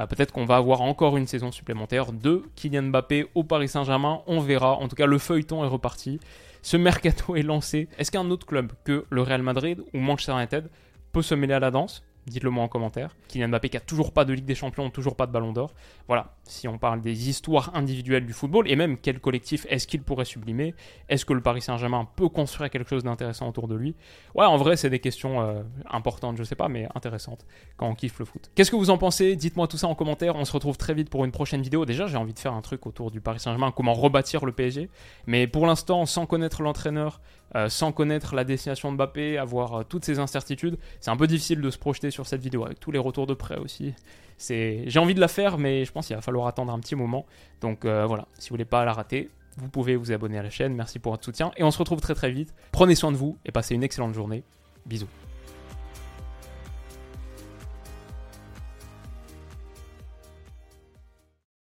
peut-être 0.08 0.34
qu'on 0.34 0.46
va 0.46 0.58
avoir 0.58 0.82
encore 0.82 1.16
une 1.16 1.28
saison 1.28 1.52
supplémentaire 1.52 2.12
de 2.12 2.44
Kylian 2.56 2.84
Mbappé 2.84 3.28
au 3.36 3.44
Paris 3.44 3.70
Saint-Germain. 3.70 4.22
Verra. 4.42 4.74
En 4.74 4.88
tout 4.88 4.96
cas, 4.96 5.06
le 5.06 5.18
feuilleton 5.18 5.64
est 5.64 5.68
reparti. 5.68 6.20
Ce 6.62 6.78
mercato 6.78 7.36
est 7.36 7.44
lancé. 7.44 7.88
Est-ce 7.98 8.12
qu'un 8.12 8.30
autre 8.30 8.46
club 8.46 8.74
que 8.84 9.06
le 9.10 9.22
Real 9.22 9.42
Madrid 9.42 9.82
ou 9.94 10.00
Manchester 10.00 10.34
United 10.34 10.70
peut 11.12 11.22
se 11.22 11.36
mêler 11.36 11.54
à 11.54 11.60
la 11.60 11.72
danse? 11.72 12.04
Dites-le 12.32 12.50
moi 12.50 12.64
en 12.64 12.70
commentaire. 12.70 13.14
Kylian 13.28 13.50
Mbappé 13.50 13.68
qui 13.68 13.78
a 13.78 13.82
toujours 13.82 14.14
pas 14.14 14.24
de 14.24 14.32
Ligue 14.32 14.46
des 14.46 14.56
Champions, 14.56 14.90
toujours 14.90 15.18
pas 15.18 15.28
de 15.28 15.34
Ballon 15.34 15.52
d'Or. 15.52 15.74
Voilà, 16.08 16.34
si 16.46 16.70
on 16.70 16.78
parle 16.78 17.02
des 17.02 17.28
histoires 17.30 17.76
individuelles 17.76 18.26
du 18.26 18.32
football, 18.32 18.72
et 18.72 18.78
même 18.78 18.98
quel 18.98 19.20
collectif 19.20 19.68
est-ce 19.70 19.86
qu'il 19.86 20.02
pourrait 20.02 20.24
sublimer? 20.24 20.74
Est-ce 21.10 21.26
que 21.26 21.34
le 21.34 21.42
Paris 21.42 21.62
Saint-Germain 21.62 22.08
peut 22.16 22.30
construire 22.30 22.70
quelque 22.70 22.90
chose 22.90 23.04
d'intéressant 23.04 23.50
autour 23.50 23.68
de 23.68 23.76
lui? 23.76 23.96
Ouais, 24.34 24.46
en 24.46 24.56
vrai, 24.56 24.78
c'est 24.78 24.90
des 24.90 25.00
questions 25.00 25.42
euh, 25.42 25.62
importantes, 25.90 26.38
je 26.38 26.44
sais 26.44 26.56
pas, 26.56 26.70
mais 26.70 26.88
intéressantes 26.96 27.46
quand 27.76 27.90
on 27.90 27.96
kiffe 27.96 28.18
le 28.20 28.26
foot. 28.26 28.50
Qu'est-ce 28.56 28.72
que 28.72 28.78
vous 28.78 28.92
en 28.92 28.98
pensez? 28.98 29.36
Dites-moi 29.36 29.68
tout 29.68 29.78
ça 29.78 29.88
en 29.88 29.96
commentaire. 29.96 30.38
On 30.38 30.46
se 30.46 30.54
retrouve 30.54 30.78
très 30.78 30.94
vite 30.94 31.10
pour 31.10 31.26
une 31.26 31.32
prochaine 31.32 31.62
vidéo. 31.62 31.86
Déjà, 31.86 32.08
j'ai 32.08 32.18
envie 32.18 32.34
de 32.34 32.40
faire 32.40 32.54
un 32.54 32.62
truc 32.62 32.88
autour 32.88 33.12
du 33.12 33.20
Paris 33.20 33.42
Saint-Germain, 33.42 33.74
comment 33.76 33.94
rebâtir 33.94 34.46
le 34.46 34.54
PSG. 34.54 34.90
Mais 35.28 35.48
pour 35.48 35.68
l'instant, 35.68 36.06
sans 36.06 36.26
connaître 36.26 36.62
l'entraîneur, 36.62 37.20
euh, 37.56 37.70
sans 37.70 37.92
connaître 37.92 38.36
la 38.36 38.44
destination 38.44 38.92
de 38.92 38.98
Mbappé, 38.98 39.38
avoir 39.38 39.74
euh, 39.74 39.84
toutes 39.84 40.06
ces 40.06 40.20
incertitudes, 40.20 40.78
c'est 41.00 41.12
un 41.12 41.18
peu 41.18 41.28
difficile 41.28 41.62
de 41.62 41.70
se 41.70 41.78
projeter 41.78 42.12
sur 42.12 42.26
cette 42.26 42.42
vidéo 42.42 42.66
avec 42.66 42.80
tous 42.80 42.92
les 42.92 43.00
retours 43.00 43.28
de 43.28 43.34
près 43.34 43.58
aussi. 43.58 43.94
C'est, 44.38 44.84
j'ai 44.88 45.00
envie 45.00 45.14
de 45.14 45.20
la 45.20 45.28
faire, 45.28 45.58
mais 45.58 45.86
je 45.86 45.92
pense 45.92 46.08
qu'il 46.08 46.16
va 46.16 46.22
falloir 46.22 46.48
attendre 46.48 46.74
un 46.74 46.80
petit 46.80 46.96
moment. 46.96 47.26
Donc 47.60 47.86
euh, 47.86 48.06
voilà, 48.06 48.28
si 48.40 48.50
vous 48.50 48.54
voulez 48.54 48.66
pas 48.66 48.86
la 48.86 48.94
rater, 48.94 49.30
vous 49.58 49.70
pouvez 49.70 49.96
vous 49.96 50.12
abonner 50.12 50.38
à 50.38 50.44
la 50.44 50.50
chaîne. 50.50 50.74
Merci 50.74 51.00
pour 51.00 51.12
votre 51.12 51.26
soutien 51.26 51.52
et 51.58 51.64
on 51.64 51.72
se 51.72 51.78
retrouve 51.78 52.00
très 52.00 52.16
très 52.16 52.32
vite. 52.32 52.54
Prenez 52.72 52.96
soin 52.96 53.12
de 53.12 53.18
vous 53.18 53.38
et 53.46 53.52
passez 53.52 53.76
une 53.76 53.84
excellente 53.84 54.14
journée. 54.14 54.44
Bisous. 54.86 55.08